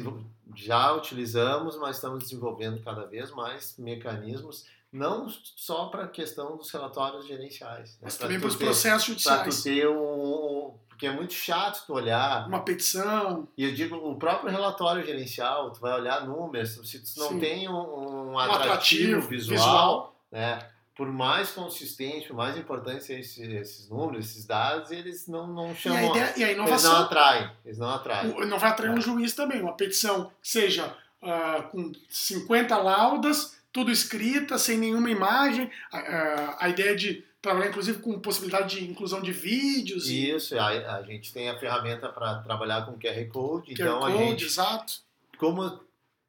já 0.55 0.93
utilizamos, 0.93 1.77
mas 1.77 1.97
estamos 1.97 2.25
desenvolvendo 2.25 2.83
cada 2.83 3.07
vez 3.07 3.31
mais 3.31 3.77
mecanismos 3.79 4.67
não 4.93 5.29
só 5.57 5.87
para 5.87 6.05
a 6.05 6.09
questão 6.09 6.57
dos 6.57 6.71
relatórios 6.71 7.27
gerenciais. 7.27 7.91
Né? 7.93 7.99
Mas 8.03 8.17
Pra 8.17 8.27
também 8.27 8.41
para 8.41 8.49
os 8.49 8.57
processos 8.57 9.23
Para 9.23 9.39
tu 9.39 9.51
judiciais. 9.51 9.63
ter 9.63 9.89
um. 9.89 10.75
Porque 10.89 11.07
é 11.07 11.13
muito 11.13 11.33
chato 11.33 11.87
tu 11.87 11.95
olhar. 11.95 12.47
Uma 12.49 12.61
petição. 12.63 13.49
E 13.57 13.65
eu 13.65 13.73
digo, 13.75 13.97
o 13.97 14.17
próprio 14.17 14.51
relatório 14.51 15.05
gerencial, 15.07 15.71
tu 15.71 15.81
vai 15.81 15.99
olhar 15.99 16.27
números, 16.27 16.73
se 16.73 16.99
tu 16.99 17.21
não 17.21 17.29
Sim. 17.29 17.39
tem 17.41 17.69
um, 17.69 17.73
um 17.73 18.33
Um 18.33 18.39
atrativo, 18.39 19.27
visual, 19.29 20.15
né? 20.31 20.70
Por 20.97 21.11
mais 21.11 21.51
consistente, 21.53 22.27
por 22.27 22.37
mais 22.37 22.57
importante 22.59 23.11
esses, 23.13 23.39
esses 23.39 23.89
números, 23.89 24.27
esses 24.27 24.45
dados, 24.45 24.91
eles 24.91 25.27
não, 25.27 25.47
não 25.47 25.69
E 25.69 25.71
a, 25.71 25.75
chamam. 25.75 26.11
ideia, 26.11 26.35
e 26.37 26.45
a 26.45 26.47
eles 26.49 26.57
não 26.59 26.65
inovação. 26.65 26.97
atraem. 27.05 27.51
Eles 27.65 27.79
não 27.79 27.89
atraem. 27.91 28.31
O- 28.33 28.45
Não 28.47 28.59
vai 28.59 28.71
atrair 28.71 28.91
um 28.91 29.01
juiz 29.01 29.33
também. 29.35 29.63
Uma 29.63 29.75
petição, 29.77 30.31
seja 30.43 30.95
ah, 31.23 31.63
com 31.71 31.91
50 32.09 32.77
laudas, 32.77 33.59
tudo 33.73 33.91
escrita, 33.91 34.59
sem 34.59 34.77
nenhuma 34.79 35.11
imagem. 35.11 35.71
A, 35.93 35.99
a- 35.99 36.57
a 36.67 36.69
ideia 36.69 36.95
de 36.95 37.25
trabalhar, 37.41 37.69
inclusive, 37.71 38.01
com 38.03 38.19
possibilidade 38.21 38.79
de 38.81 38.91
inclusão 38.91 39.23
de 39.23 39.33
vídeos. 39.33 40.07
e 40.11 40.31
Isso, 40.31 40.59
a, 40.59 40.67
a 40.97 41.03
gente 41.03 41.33
tem 41.33 41.49
a 41.49 41.59
ferramenta 41.59 42.11
para 42.11 42.41
trabalhar 42.41 42.85
com 42.85 42.99
QR 42.99 43.25
Code, 43.29 43.75
QR 43.75 43.81
então 43.87 43.99
a 44.05 44.11
Code, 44.13 44.19
gente 44.19 44.45
exato. 44.45 44.93
como 45.39 45.81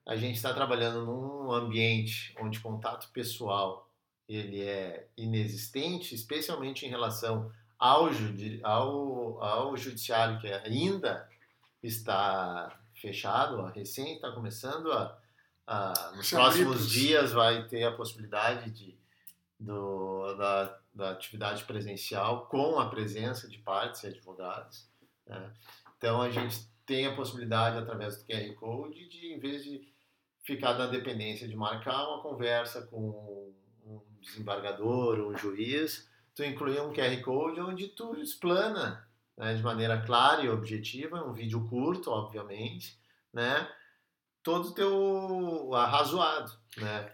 a 0.07 0.15
gente 0.15 0.35
está 0.37 0.53
trabalhando 0.53 1.05
num 1.05 1.51
ambiente 1.51 2.33
onde 2.39 2.59
contato 2.61 3.09
pessoal 3.13 3.87
ele 4.35 4.61
é 4.61 5.07
inexistente, 5.17 6.15
especialmente 6.15 6.85
em 6.85 6.89
relação 6.89 7.51
ao, 7.77 8.09
ao, 8.63 9.43
ao 9.43 9.77
judiciário 9.77 10.39
que 10.39 10.47
ainda 10.47 11.27
está 11.83 12.79
fechado, 12.93 13.61
a 13.61 13.71
recém 13.71 14.15
está 14.15 14.31
começando 14.31 14.91
a, 14.91 15.17
a 15.65 16.11
nos 16.15 16.29
próximos 16.29 16.89
dias 16.89 17.31
vai 17.31 17.67
ter 17.67 17.83
a 17.83 17.91
possibilidade 17.91 18.69
de 18.71 19.01
do, 19.59 20.33
da, 20.35 20.79
da 20.93 21.11
atividade 21.11 21.63
presencial 21.65 22.47
com 22.47 22.79
a 22.79 22.89
presença 22.89 23.47
de 23.47 23.59
partes 23.59 24.03
e 24.03 24.07
advogados. 24.07 24.87
né? 25.27 25.53
Então 25.97 26.21
a 26.21 26.31
gente 26.31 26.67
tem 26.85 27.05
a 27.05 27.15
possibilidade 27.15 27.77
através 27.77 28.17
do 28.17 28.25
QR 28.25 28.53
Code 28.55 29.07
de, 29.07 29.33
em 29.33 29.39
vez 29.39 29.63
de 29.63 29.87
ficar 30.43 30.73
na 30.73 30.87
dependência 30.87 31.47
de 31.47 31.55
marcar 31.55 32.07
uma 32.07 32.23
conversa 32.23 32.81
com 32.87 33.53
desembargador, 34.21 35.19
um 35.19 35.37
juiz, 35.37 36.09
tu 36.35 36.43
incluir 36.43 36.81
um 36.81 36.93
QR 36.93 37.19
Code 37.21 37.59
onde 37.59 37.87
tu 37.89 38.15
explana 38.17 39.07
né, 39.37 39.53
de 39.55 39.61
maneira 39.63 40.01
clara 40.01 40.41
e 40.43 40.49
objetiva, 40.49 41.23
um 41.27 41.33
vídeo 41.33 41.67
curto, 41.67 42.09
obviamente, 42.11 42.97
né, 43.33 43.67
todo 44.43 44.69
o 44.69 44.73
teu 44.73 45.73
arrazoado, 45.75 46.51
né? 46.77 47.11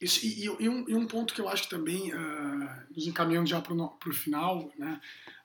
Isso, 0.00 0.24
e, 0.24 0.44
e- 0.44 0.68
um, 0.68 0.88
e 0.88 0.94
um 0.94 1.06
ponto 1.06 1.34
que 1.34 1.40
eu 1.40 1.48
acho 1.48 1.64
que 1.64 1.70
também, 1.70 2.12
ah, 2.12 2.84
nos 2.94 3.06
encaminhando 3.08 3.48
já 3.48 3.60
para 3.60 3.74
o 3.74 4.12
final 4.12 4.70
né, 4.78 5.00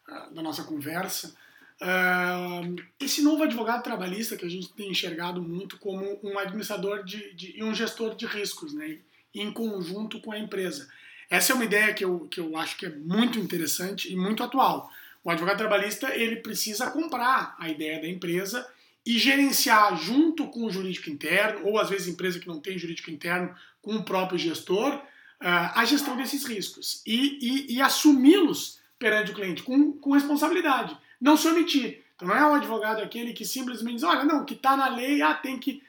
ah, 0.08 0.30
da 0.30 0.44
nossa 0.44 0.64
conversa, 0.64 1.36
ah, 1.82 2.62
esse 3.00 3.24
novo 3.24 3.42
advogado 3.44 3.82
trabalhista 3.84 4.38
que 4.38 4.46
a 4.46 4.50
gente 4.50 4.72
tem 4.74 4.92
enxergado 4.92 5.42
muito 5.42 5.80
como 5.80 6.20
um 6.24 6.38
administrador 6.38 7.04
de, 7.04 7.34
de- 7.34 7.58
e 7.58 7.64
um 7.64 7.74
gestor 7.74 8.14
de 8.16 8.28
riscos, 8.28 8.74
né, 8.74 9.00
em 9.34 9.52
conjunto 9.52 10.20
com 10.22 10.32
a 10.32 10.40
empresa. 10.40 10.88
Essa 11.30 11.54
é 11.54 11.56
uma 11.56 11.66
ideia 11.66 11.94
que 11.94 12.04
eu, 12.06 12.28
que 12.30 12.40
eu 12.40 12.56
acho 12.58 12.78
que 12.78 12.86
é 12.86 12.90
muito 12.90 13.40
interessante 13.40 14.12
e 14.12 14.16
muito 14.16 14.44
atual. 14.44 14.92
O 15.24 15.30
advogado 15.32 15.58
trabalhista 15.58 16.16
ele 16.16 16.38
precisa 16.38 16.92
comprar 16.92 17.56
a 17.58 17.70
ideia 17.70 18.02
da 18.02 18.08
empresa 18.08 18.68
e 19.06 19.18
gerenciar 19.18 19.98
junto 19.98 20.48
com 20.48 20.66
o 20.66 20.70
jurídico 20.70 21.10
interno, 21.10 21.66
ou 21.66 21.80
às 21.80 21.90
vezes 21.90 22.08
empresa 22.08 22.40
que 22.40 22.48
não 22.48 22.60
tem 22.60 22.78
jurídico 22.78 23.10
interno, 23.12 23.54
com 23.82 23.96
o 23.96 24.04
próprio 24.04 24.38
gestor, 24.38 25.02
ah, 25.40 25.80
a 25.82 25.84
gestão 25.86 26.16
desses 26.16 26.46
riscos 26.46 27.02
e, 27.06 27.38
e- 27.42 27.76
e 27.76 27.82
assumi-los 27.82 28.80
perante 28.98 29.32
o 29.32 29.34
cliente 29.34 29.64
com, 29.64 29.92
com 29.94 30.12
responsabilidade, 30.12 30.96
não 31.20 31.36
se 31.36 31.48
omitir. 31.48 32.02
Então 32.16 32.28
não 32.28 32.36
é 32.36 32.46
o 32.50 32.54
advogado 32.54 33.02
aquele 33.02 33.34
que 33.34 33.44
simplesmente 33.44 33.96
diz, 33.96 34.04
olha, 34.04 34.24
não, 34.24 34.44
o 34.44 34.46
que 34.46 34.54
está 34.54 34.78
na 34.78 34.88
lei, 34.88 35.22
ah, 35.22 35.34
tem 35.34 35.58
que... 35.60 35.82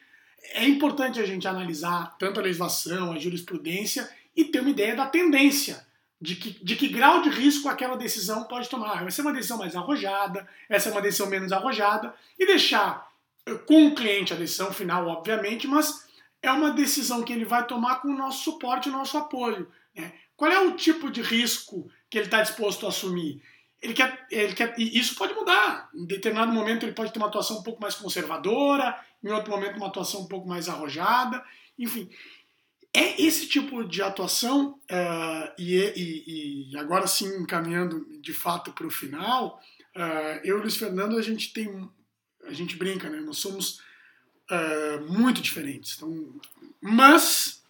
É 0.52 0.64
importante 0.64 1.20
a 1.20 1.26
gente 1.26 1.48
analisar 1.48 2.16
tanto 2.18 2.38
a 2.38 2.42
legislação, 2.42 3.12
a 3.12 3.18
jurisprudência 3.18 4.08
e 4.36 4.44
ter 4.44 4.60
uma 4.60 4.70
ideia 4.70 4.94
da 4.94 5.06
tendência, 5.06 5.86
de 6.20 6.36
que, 6.36 6.64
de 6.64 6.76
que 6.76 6.88
grau 6.88 7.22
de 7.22 7.30
risco 7.30 7.68
aquela 7.68 7.96
decisão 7.96 8.44
pode 8.44 8.68
tomar. 8.68 9.02
Vai 9.02 9.10
ser 9.10 9.22
uma 9.22 9.32
decisão 9.32 9.58
mais 9.58 9.74
arrojada, 9.76 10.48
essa 10.68 10.88
é 10.88 10.92
uma 10.92 11.02
decisão 11.02 11.28
menos 11.28 11.52
arrojada, 11.52 12.14
e 12.38 12.46
deixar 12.46 13.10
eh, 13.46 13.54
com 13.54 13.88
o 13.88 13.94
cliente 13.94 14.32
a 14.32 14.36
decisão 14.36 14.72
final, 14.72 15.06
obviamente, 15.08 15.66
mas 15.66 16.04
é 16.42 16.50
uma 16.52 16.70
decisão 16.70 17.22
que 17.22 17.32
ele 17.32 17.44
vai 17.44 17.66
tomar 17.66 17.96
com 17.96 18.08
o 18.08 18.16
nosso 18.16 18.44
suporte 18.44 18.88
o 18.88 18.92
nosso 18.92 19.16
apoio. 19.16 19.68
né? 19.94 20.12
Qual 20.36 20.50
é 20.50 20.60
o 20.60 20.76
tipo 20.76 21.10
de 21.10 21.22
risco 21.22 21.88
que 22.10 22.18
ele 22.18 22.26
está 22.26 22.42
disposto 22.42 22.86
a 22.86 22.88
assumir? 22.88 23.42
Ele 23.80 23.92
quer, 23.92 24.26
ele 24.30 24.54
quer, 24.54 24.74
e 24.78 24.98
isso 24.98 25.14
pode 25.14 25.34
mudar. 25.34 25.90
Em 25.94 26.06
determinado 26.06 26.52
momento 26.52 26.84
ele 26.84 26.92
pode 26.92 27.12
ter 27.12 27.18
uma 27.18 27.28
atuação 27.28 27.58
um 27.58 27.62
pouco 27.62 27.80
mais 27.80 27.94
conservadora, 27.94 28.98
em 29.24 29.30
outro 29.32 29.50
momento 29.50 29.76
uma 29.76 29.86
atuação 29.88 30.20
um 30.22 30.28
pouco 30.28 30.46
mais 30.48 30.68
arrojada. 30.68 31.42
Enfim, 31.78 32.08
é 32.92 33.20
esse 33.20 33.48
tipo 33.48 33.84
de 33.84 34.02
atuação, 34.02 34.78
eh, 34.88 35.52
e, 35.58 35.74
e- 35.96 36.70
e 36.72 36.78
agora 36.78 37.06
sim 37.06 37.26
encaminhando 37.42 38.06
de 38.20 38.32
fato 38.32 38.72
para 38.72 38.86
o 38.86 38.90
final, 38.90 39.60
eh, 39.94 40.40
eu 40.44 40.56
e 40.56 40.58
o 40.60 40.62
Luiz 40.62 40.76
Fernando, 40.76 41.16
a 41.18 41.22
gente 41.22 41.52
tem, 41.52 41.90
a 42.46 42.52
gente 42.52 42.76
brinca, 42.76 43.08
né? 43.10 43.20
Nós 43.20 43.38
somos 43.38 43.80
eh, 44.50 44.98
muito 45.08 45.40
diferentes. 45.40 45.96
Então, 45.96 46.34
mas 46.80 47.62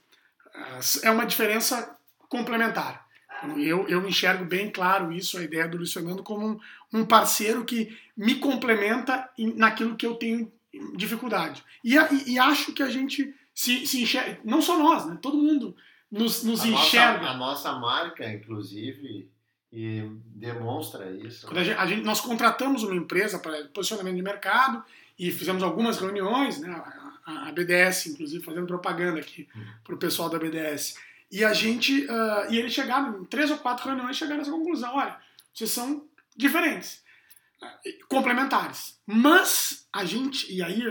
é 1.02 1.10
uma 1.10 1.24
diferença 1.26 1.96
complementar. 2.28 3.06
Então, 3.42 3.58
Eu, 3.58 3.86
eu 3.88 4.06
enxergo 4.08 4.44
bem 4.44 4.70
claro 4.70 5.12
isso, 5.12 5.38
a 5.38 5.42
ideia 5.42 5.68
do 5.68 5.76
Luiz 5.76 5.92
Fernando, 5.92 6.22
como 6.22 6.46
um, 6.48 6.60
um 7.00 7.04
parceiro 7.06 7.64
que 7.64 7.96
me 8.16 8.36
complementa 8.36 9.28
em- 9.38 9.54
naquilo 9.54 9.96
que 9.96 10.06
eu 10.06 10.14
tenho 10.16 10.52
dificuldade. 10.96 11.62
E, 11.82 11.96
a- 11.98 12.08
e- 12.12 12.32
e 12.32 12.38
acho 12.38 12.72
que 12.72 12.82
a 12.82 12.88
gente 12.90 13.34
se, 13.54 13.87
se 13.87 14.02
enxerga, 14.02 14.38
não 14.44 14.60
só 14.62 14.78
nós, 14.78 15.06
né? 15.06 15.18
todo 15.22 15.37
mundo 15.37 15.76
nos, 16.10 16.42
nos 16.44 16.62
A 16.62 16.66
nossa, 16.66 16.87
enxerga. 16.87 17.26
a 17.30 17.37
nossa 17.37 17.72
marca, 17.78 18.28
inclusive, 18.32 19.28
e 19.72 20.02
demonstra 20.26 21.10
isso. 21.10 21.48
A 21.50 21.62
gente, 21.64 21.78
a 21.78 21.87
gente- 21.87 22.02
nós 22.04 22.20
contratamos 22.20 22.82
uma 22.82 22.94
empresa 22.94 23.38
para 23.38 23.64
posicionamento 23.68 24.16
de 24.16 24.22
mercado 24.22 24.84
e 25.18 25.30
fizemos 25.32 25.62
algumas 25.62 25.98
reuniões, 25.98 26.60
né? 26.60 26.70
a, 27.26 27.48
a 27.48 27.52
BDS, 27.52 28.06
inclusive, 28.10 28.44
fazendo 28.44 28.66
propaganda 28.66 29.18
aqui 29.18 29.48
Uhum. 29.54 29.64
para 29.82 29.94
o 29.94 29.98
pessoal 29.98 30.28
da 30.28 30.38
BDS. 30.38 30.96
E 31.30 31.42
a 31.44 31.52
gente, 31.52 32.06
ah, 32.10 32.46
e 32.50 32.58
eles 32.58 32.72
chegaram, 32.72 33.20
em 33.22 33.24
três 33.24 33.50
ou 33.50 33.56
quatro 33.58 33.87
reuniões, 33.87 34.16
chegaram 34.16 34.38
nessa 34.38 34.50
conclusão: 34.50 34.94
olha, 34.94 35.16
vocês 35.52 35.70
são 35.70 36.04
diferentes, 36.37 37.02
complementares. 38.09 38.98
Mas 39.07 39.87
a 39.92 40.05
gente, 40.05 40.53
e 40.53 40.62
aí 40.62 40.83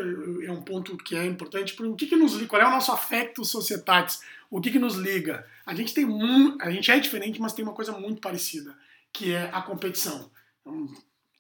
é 0.46 0.52
um 0.52 0.62
ponto 0.62 0.98
que 0.98 1.16
é 1.16 1.26
importante, 1.26 1.76
o 1.82 1.96
que, 1.96 2.08
que 2.08 2.16
nos 2.16 2.34
liga? 2.34 2.48
Qual 2.48 2.62
é 2.62 2.68
o 2.68 2.72
nosso 2.72 2.92
afecto 2.92 3.44
societatis? 3.44 4.22
O 4.50 4.62
que, 4.62 4.72
que 4.72 4.80
nos 4.80 4.96
liga? 4.96 5.46
A 5.66 5.74
gente 5.74 5.94
tem 5.94 6.06
mu- 6.06 6.58
a 6.62 6.70
gente 6.70 6.92
é 6.92 7.00
diferente, 7.00 7.42
mas 7.42 7.54
tem 7.54 7.66
uma 7.66 7.74
coisa 7.74 7.92
muito 7.94 8.22
parecida, 8.22 8.76
que 9.12 9.34
é 9.34 9.50
a 9.52 9.62
competição. 9.62 10.32
Então, 10.62 10.88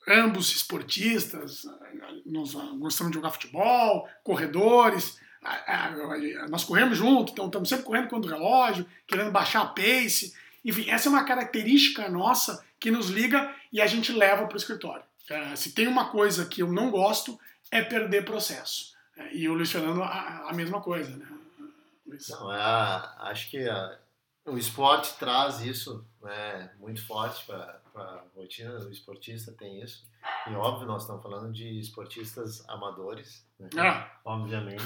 ambos 0.08 0.54
esportistas, 0.56 1.64
nós 2.26 2.54
gostamos 2.78 3.12
de 3.12 3.18
jogar 3.18 3.32
futebol, 3.32 4.10
corredores, 4.24 5.18
nós 6.50 6.64
corremos 6.64 6.98
junto, 6.98 7.32
então 7.32 7.46
estamos 7.46 7.70
sempre 7.70 7.86
correndo 7.86 8.10
contra 8.10 8.32
o 8.32 8.34
relógio, 8.34 8.86
querendo 9.08 9.32
baixar 9.32 9.62
a 9.62 9.68
pace. 9.68 10.34
Enfim, 10.66 10.90
essa 10.90 11.08
é 11.08 11.12
uma 11.12 11.24
característica 11.24 12.10
nossa 12.10 12.66
que 12.80 12.90
nos 12.90 13.10
liga 13.10 13.54
e 13.72 13.82
a 13.82 13.88
gente 13.88 14.12
leva 14.12 14.46
para 14.46 14.56
o 14.56 14.58
escritório. 14.58 15.04
Eh, 15.30 15.56
se 15.56 15.74
tem 15.74 15.88
uma 15.88 16.10
coisa 16.10 16.46
que 16.46 16.62
eu 16.62 16.72
não 16.72 16.92
gosto, 16.92 17.40
é 17.72 17.82
perder 17.82 18.26
processo. 18.26 18.94
Eh, 19.18 19.36
E 19.38 19.50
o 19.50 19.54
Luiz 19.54 19.72
Fernando, 19.72 20.04
a, 20.04 20.50
a 20.50 20.54
mesma 20.54 20.82
coisa, 20.82 21.16
né? 21.16 21.28
Luiz? 22.06 22.28
Não, 22.30 22.52
é 22.54 22.60
a- 22.60 23.16
acho 23.30 23.50
que 23.50 23.68
a- 23.70 23.98
o 24.46 24.58
esporte 24.58 25.14
traz 25.18 25.62
isso 25.62 26.06
né, 26.22 26.72
muito 26.80 27.06
forte 27.06 27.46
para 27.46 27.80
a 27.96 28.24
rotina 28.36 28.78
do 28.80 28.92
esportista, 28.92 29.52
tem 29.54 29.82
isso. 29.82 30.06
E 30.48 30.52
óbvio, 30.56 30.88
nós 30.88 31.04
estamos 31.04 31.22
falando 31.24 31.52
de 31.54 31.80
esportistas 31.80 32.68
amadores, 32.70 33.46
né, 33.60 33.70
Ah, 33.78 34.10
obviamente, 34.26 34.84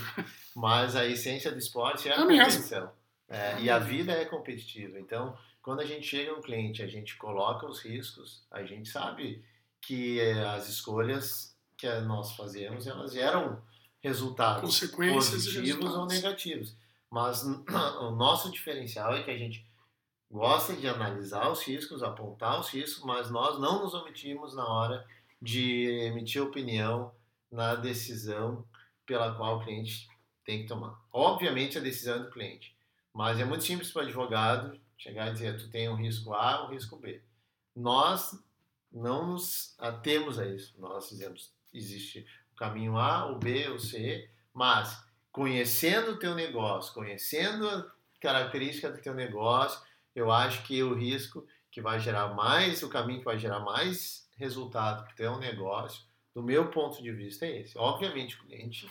mas 0.56 0.96
a 0.96 1.06
essência 1.06 1.52
do 1.52 1.58
esporte 1.60 2.08
é 2.10 2.14
a 2.14 2.16
É 2.16 2.18
competição. 2.20 2.92
É, 3.30 3.60
e 3.62 3.70
a 3.70 3.78
vida 3.80 4.12
é 4.14 4.26
competitiva. 4.26 5.00
Então, 5.00 5.38
quando 5.62 5.82
a 5.82 5.86
gente 5.86 6.06
chega 6.08 6.32
no 6.32 6.42
cliente, 6.42 6.82
a 6.82 6.88
gente 6.88 7.16
coloca 7.18 7.66
os 7.68 7.82
riscos, 7.82 8.44
a 8.50 8.64
gente 8.64 8.88
sabe 8.90 9.44
que 9.88 10.20
eh, 10.20 10.46
as 10.50 10.68
escolhas 10.68 11.56
que 11.78 11.90
nós 12.02 12.34
fazemos, 12.34 12.86
elas 12.86 13.14
geram 13.14 13.64
resultados 14.02 14.62
consequências 14.62 15.46
positivos 15.46 15.76
ou 15.76 15.82
resultados. 15.82 16.14
negativos. 16.14 16.78
Mas 17.10 17.44
o 18.02 18.12
nosso 18.12 18.52
diferencial 18.52 19.16
é 19.16 19.24
que 19.24 19.32
a 19.32 19.38
gente 19.38 19.66
gosta 20.30 20.74
de 20.74 20.90
analisar 20.90 21.50
os 21.50 21.64
riscos, 21.64 22.04
apontar 22.04 22.60
os 22.60 22.68
riscos, 22.68 23.02
mas 23.06 23.32
nós 23.32 23.62
não 23.62 23.82
nos 23.82 23.94
omitimos 23.94 24.54
na 24.54 24.68
hora 24.68 25.08
de 25.42 25.86
emitir 26.06 26.44
opinião 26.44 27.14
na 27.50 27.76
decisão 27.76 28.66
pela 29.06 29.36
qual 29.36 29.58
o 29.58 29.64
cliente 29.64 30.06
tem 30.44 30.64
que 30.64 30.68
tomar. 30.68 31.00
Obviamente 31.14 31.78
a 31.78 31.82
decisão 31.82 32.16
é 32.16 32.20
do 32.20 32.30
cliente, 32.30 32.76
Mas 33.14 33.40
é 33.40 33.46
muito 33.46 33.64
simples 33.64 33.90
para 33.90 34.02
o 34.02 34.06
advogado 34.06 34.78
chegar 34.98 35.30
e 35.30 35.34
dizer, 35.34 35.58
tu 35.58 35.70
tem 35.70 35.88
um 35.88 35.96
risco 35.96 36.34
A, 36.34 36.66
um 36.66 36.72
risco 36.72 36.98
B. 36.98 37.22
Nós 37.74 38.38
não 38.98 39.28
nos 39.28 39.76
atemos 39.80 40.40
a 40.40 40.46
isso. 40.46 40.74
Nós 40.80 41.10
dizemos, 41.10 41.54
existe 41.74 42.26
o 42.52 42.56
caminho 42.56 42.98
A, 42.98 43.32
o 43.32 43.38
B, 43.38 43.70
o 43.70 43.80
C, 43.80 44.30
mas 44.54 45.06
conhecendo 45.32 46.12
o 46.12 46.20
teu 46.20 46.34
negócio, 46.34 46.94
conhecendo 46.94 47.70
a 47.70 47.92
característica 48.20 48.90
do 48.90 49.02
teu 49.02 49.14
negócio, 49.14 49.80
eu 50.16 50.32
acho 50.32 50.64
que 50.64 50.82
o 50.82 50.96
risco 50.96 51.46
que 51.70 51.82
vai 51.82 52.00
gerar 52.00 52.34
mais, 52.34 52.82
o 52.82 52.90
caminho 52.90 53.20
que 53.20 53.26
vai 53.26 53.38
gerar 53.38 53.60
mais 53.60 54.28
resultado 54.36 55.04
para 55.04 55.14
o 55.14 55.16
teu 55.16 55.38
negócio, 55.38 56.04
do 56.34 56.42
meu 56.42 56.70
ponto 56.70 57.02
de 57.02 57.12
vista, 57.12 57.46
é 57.46 57.62
esse. 57.62 57.78
Obviamente, 57.78 58.36
o 58.36 58.40
cliente 58.40 58.90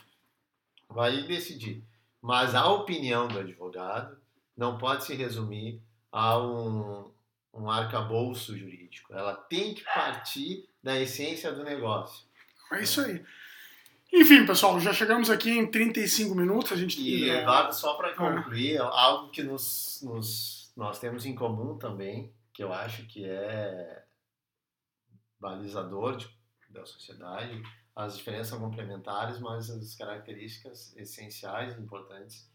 vai 0.88 1.22
decidir, 1.22 1.84
mas 2.20 2.54
a 2.54 2.68
opinião 2.70 3.26
do 3.26 3.38
advogado 3.38 4.16
não 4.56 4.78
pode 4.78 5.04
se 5.04 5.14
resumir 5.14 5.82
a 6.10 6.38
um, 6.38 7.12
um 7.56 7.70
arcabouço 7.70 8.56
jurídico. 8.56 9.12
Ela 9.12 9.34
tem 9.34 9.74
que 9.74 9.84
partir 9.84 10.68
da 10.82 10.98
essência 10.98 11.52
do 11.52 11.64
negócio. 11.64 12.26
É 12.72 12.82
isso 12.82 13.00
aí. 13.00 13.24
Enfim, 14.12 14.46
pessoal, 14.46 14.78
já 14.80 14.92
chegamos 14.92 15.30
aqui 15.30 15.50
em 15.50 15.70
35 15.70 16.34
minutos. 16.34 16.72
A 16.72 16.76
gente 16.76 17.00
e, 17.00 17.28
é... 17.28 17.42
Eduardo, 17.42 17.74
só 17.74 17.94
para 17.94 18.14
concluir, 18.14 18.80
ah. 18.80 18.84
algo 18.84 19.30
que 19.30 19.42
nos, 19.42 20.00
nos, 20.02 20.72
nós 20.76 20.98
temos 20.98 21.26
em 21.26 21.34
comum 21.34 21.76
também, 21.76 22.32
que 22.52 22.62
eu 22.62 22.72
acho 22.72 23.06
que 23.06 23.24
é 23.24 24.04
balizador 25.38 26.16
de, 26.16 26.28
da 26.70 26.84
sociedade, 26.86 27.62
as 27.94 28.16
diferenças 28.16 28.48
são 28.48 28.60
complementares, 28.60 29.38
mas 29.38 29.70
as 29.70 29.94
características 29.94 30.94
essenciais, 30.96 31.78
importantes, 31.78 32.50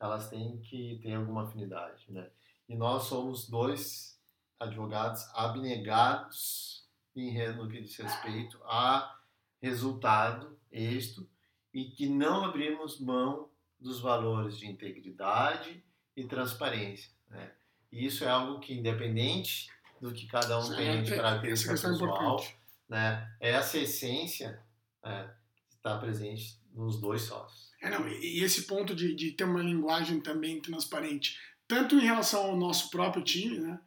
elas 0.00 0.28
têm 0.28 0.58
que 0.58 0.98
ter 1.02 1.14
alguma 1.14 1.44
afinidade, 1.44 2.04
né? 2.08 2.28
E 2.68 2.74
nós 2.76 3.04
somos 3.04 3.48
dois 3.48 4.15
advogados 4.58 5.26
abnegados 5.34 6.84
em 7.14 7.32
no 7.54 7.68
que 7.68 7.80
diz 7.80 7.96
respeito 7.96 8.60
a 8.64 9.18
resultado, 9.60 10.58
êxito, 10.70 11.28
e 11.72 11.86
que 11.86 12.08
não 12.08 12.44
abrimos 12.44 13.00
mão 13.00 13.48
dos 13.78 14.00
valores 14.00 14.58
de 14.58 14.66
integridade 14.66 15.82
e 16.14 16.24
transparência. 16.24 17.10
Né? 17.28 17.52
E 17.90 18.06
isso 18.06 18.24
é 18.24 18.28
algo 18.28 18.60
que, 18.60 18.74
independente 18.74 19.70
do 20.00 20.12
que 20.12 20.26
cada 20.26 20.58
um 20.58 20.74
tem 20.74 21.02
de 21.02 21.16
característica 21.16 21.72
pessoal, 21.72 22.44
né, 22.88 23.34
essa 23.40 23.78
essência 23.78 24.62
é, 25.02 25.30
está 25.70 25.98
presente 25.98 26.60
nos 26.72 27.00
dois 27.00 27.22
sócios. 27.22 27.72
É, 27.80 27.90
não, 27.90 28.06
e 28.08 28.42
esse 28.42 28.66
ponto 28.66 28.94
de, 28.94 29.14
de 29.14 29.32
ter 29.32 29.44
uma 29.44 29.62
linguagem 29.62 30.20
também 30.20 30.60
transparente, 30.60 31.38
tanto 31.66 31.96
em 31.96 32.04
relação 32.04 32.46
ao 32.46 32.56
nosso 32.56 32.90
próprio 32.90 33.24
time, 33.24 33.58
né? 33.58 33.80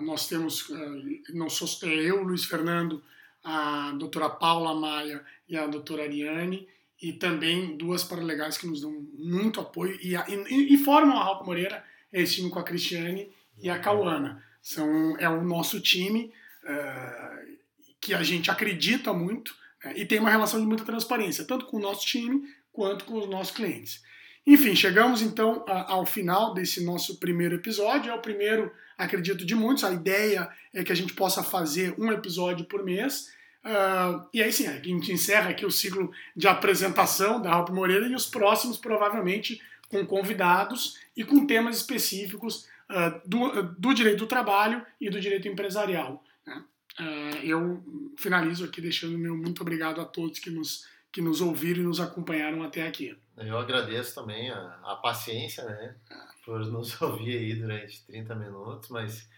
Nós 0.00 0.26
temos, 0.26 0.68
uh, 0.68 1.22
não 1.34 1.48
sou 1.48 1.88
eu, 1.88 2.22
Luiz 2.22 2.44
Fernando, 2.44 3.02
a 3.42 3.92
doutora 3.92 4.28
Paula 4.28 4.74
Maia 4.74 5.24
e 5.48 5.56
a 5.56 5.66
doutora 5.66 6.02
Ariane, 6.02 6.68
e 7.00 7.12
também 7.12 7.76
duas 7.76 8.04
paralegais 8.04 8.58
que 8.58 8.66
nos 8.66 8.82
dão 8.82 8.92
muito 9.18 9.60
apoio 9.60 9.98
e, 10.02 10.14
e, 10.14 10.74
e 10.74 10.78
formam 10.78 11.16
a 11.16 11.24
Ralph 11.24 11.46
Moreira, 11.46 11.82
esse 12.12 12.36
time 12.36 12.50
com 12.50 12.58
a 12.58 12.64
Cristiane 12.64 13.30
e 13.58 13.70
a 13.70 13.78
Cauana. 13.78 14.44
São, 14.60 15.16
é 15.18 15.28
o 15.28 15.42
nosso 15.42 15.80
time 15.80 16.32
uh, 16.64 17.56
que 18.00 18.12
a 18.12 18.22
gente 18.22 18.50
acredita 18.50 19.12
muito 19.12 19.54
né, 19.82 19.94
e 19.96 20.04
tem 20.04 20.18
uma 20.18 20.30
relação 20.30 20.60
de 20.60 20.66
muita 20.66 20.84
transparência, 20.84 21.44
tanto 21.44 21.66
com 21.66 21.78
o 21.78 21.80
nosso 21.80 22.04
time 22.06 22.42
quanto 22.72 23.04
com 23.04 23.18
os 23.18 23.28
nossos 23.28 23.54
clientes. 23.54 24.02
Enfim, 24.46 24.74
chegamos 24.74 25.22
então 25.22 25.64
ao 25.66 26.06
final 26.06 26.54
desse 26.54 26.84
nosso 26.84 27.18
primeiro 27.18 27.56
episódio. 27.56 28.10
É 28.10 28.14
o 28.14 28.20
primeiro, 28.20 28.72
acredito, 28.96 29.44
de 29.44 29.54
muitos. 29.54 29.84
A 29.84 29.92
ideia 29.92 30.48
é 30.72 30.82
que 30.82 30.92
a 30.92 30.94
gente 30.94 31.12
possa 31.12 31.42
fazer 31.42 31.94
um 31.98 32.10
episódio 32.10 32.64
por 32.64 32.82
mês. 32.82 33.28
Uh, 33.64 34.26
e 34.32 34.42
aí 34.42 34.50
sim, 34.50 34.66
a 34.66 34.80
gente 34.80 35.12
encerra 35.12 35.50
aqui 35.50 35.66
o 35.66 35.70
ciclo 35.70 36.10
de 36.34 36.48
apresentação 36.48 37.42
da 37.42 37.50
Ralph 37.50 37.68
Moreira 37.70 38.06
e 38.06 38.14
os 38.14 38.26
próximos, 38.26 38.78
provavelmente, 38.78 39.60
com 39.88 40.06
convidados 40.06 40.98
e 41.14 41.22
com 41.24 41.46
temas 41.46 41.76
específicos 41.76 42.66
uh, 42.88 43.20
do, 43.26 43.62
do, 43.62 43.92
direito 43.92 44.20
do 44.20 44.26
trabalho 44.26 44.84
e 44.98 45.10
do 45.10 45.20
direito 45.20 45.46
empresarial. 45.46 46.24
Né? 46.46 46.64
Uh, 46.98 47.36
eu 47.44 48.14
finalizo 48.16 48.64
aqui 48.64 48.80
deixando 48.80 49.18
meu 49.18 49.36
muito 49.36 49.60
obrigado 49.60 50.00
a 50.00 50.04
todos 50.06 50.38
que 50.38 50.48
nos 50.48 50.86
que 51.12 51.20
nos 51.20 51.40
ouviram 51.40 51.82
e 51.82 51.86
nos 51.86 52.00
acompanharam 52.00 52.62
até 52.62 52.86
aqui. 52.86 53.18
Eu 53.36 53.58
agradeço 53.58 54.14
também 54.14 54.50
a, 54.50 54.80
a 54.84 54.96
paciência, 54.96 55.64
né? 55.64 55.96
Por 56.44 56.60
nos 56.66 57.00
ouvir 57.02 57.38
aí 57.38 57.54
durante 57.54 58.04
30 58.06 58.34
minutos, 58.34 58.88
mas 58.90 59.28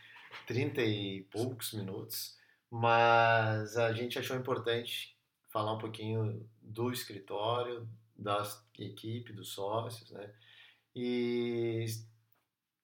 30 0.47 0.83
e 0.83 1.23
poucos 1.31 1.73
minutos. 1.73 2.37
Mas 2.71 3.77
a 3.77 3.93
gente 3.93 4.19
achou 4.19 4.37
importante 4.37 5.17
falar 5.51 5.75
um 5.75 5.79
pouquinho 5.79 6.49
do 6.61 6.91
escritório, 6.91 7.89
da 8.17 8.43
equipe, 8.79 9.33
dos 9.33 9.53
sócios, 9.53 10.11
né? 10.11 10.31
E 10.95 11.87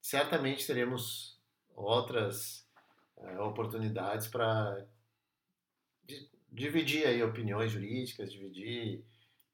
certamente 0.01 0.67
teremos 0.67 1.39
outras 1.75 2.67
é, 3.19 3.39
oportunidades 3.41 4.27
para 4.27 4.87
dividir 6.59 7.07
aí 7.07 7.23
opiniões 7.23 7.73
jurídicas, 7.73 8.33
dividir 8.33 9.05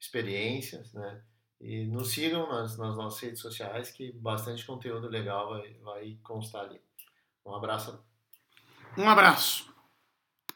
experiências, 0.00 0.92
né? 0.92 1.22
E 1.60 1.86
nos 1.86 2.10
sigam 2.12 2.48
nas, 2.48 2.76
nas 2.76 2.96
nossas 2.96 3.20
redes 3.20 3.40
sociais 3.40 3.90
que 3.90 4.12
bastante 4.12 4.66
conteúdo 4.66 5.08
legal 5.08 5.50
vai, 5.50 5.74
vai 5.74 6.18
constar 6.22 6.64
ali. 6.64 6.80
Um 7.44 7.54
abraço. 7.54 8.04
Um 8.96 9.08
abraço. 9.08 9.73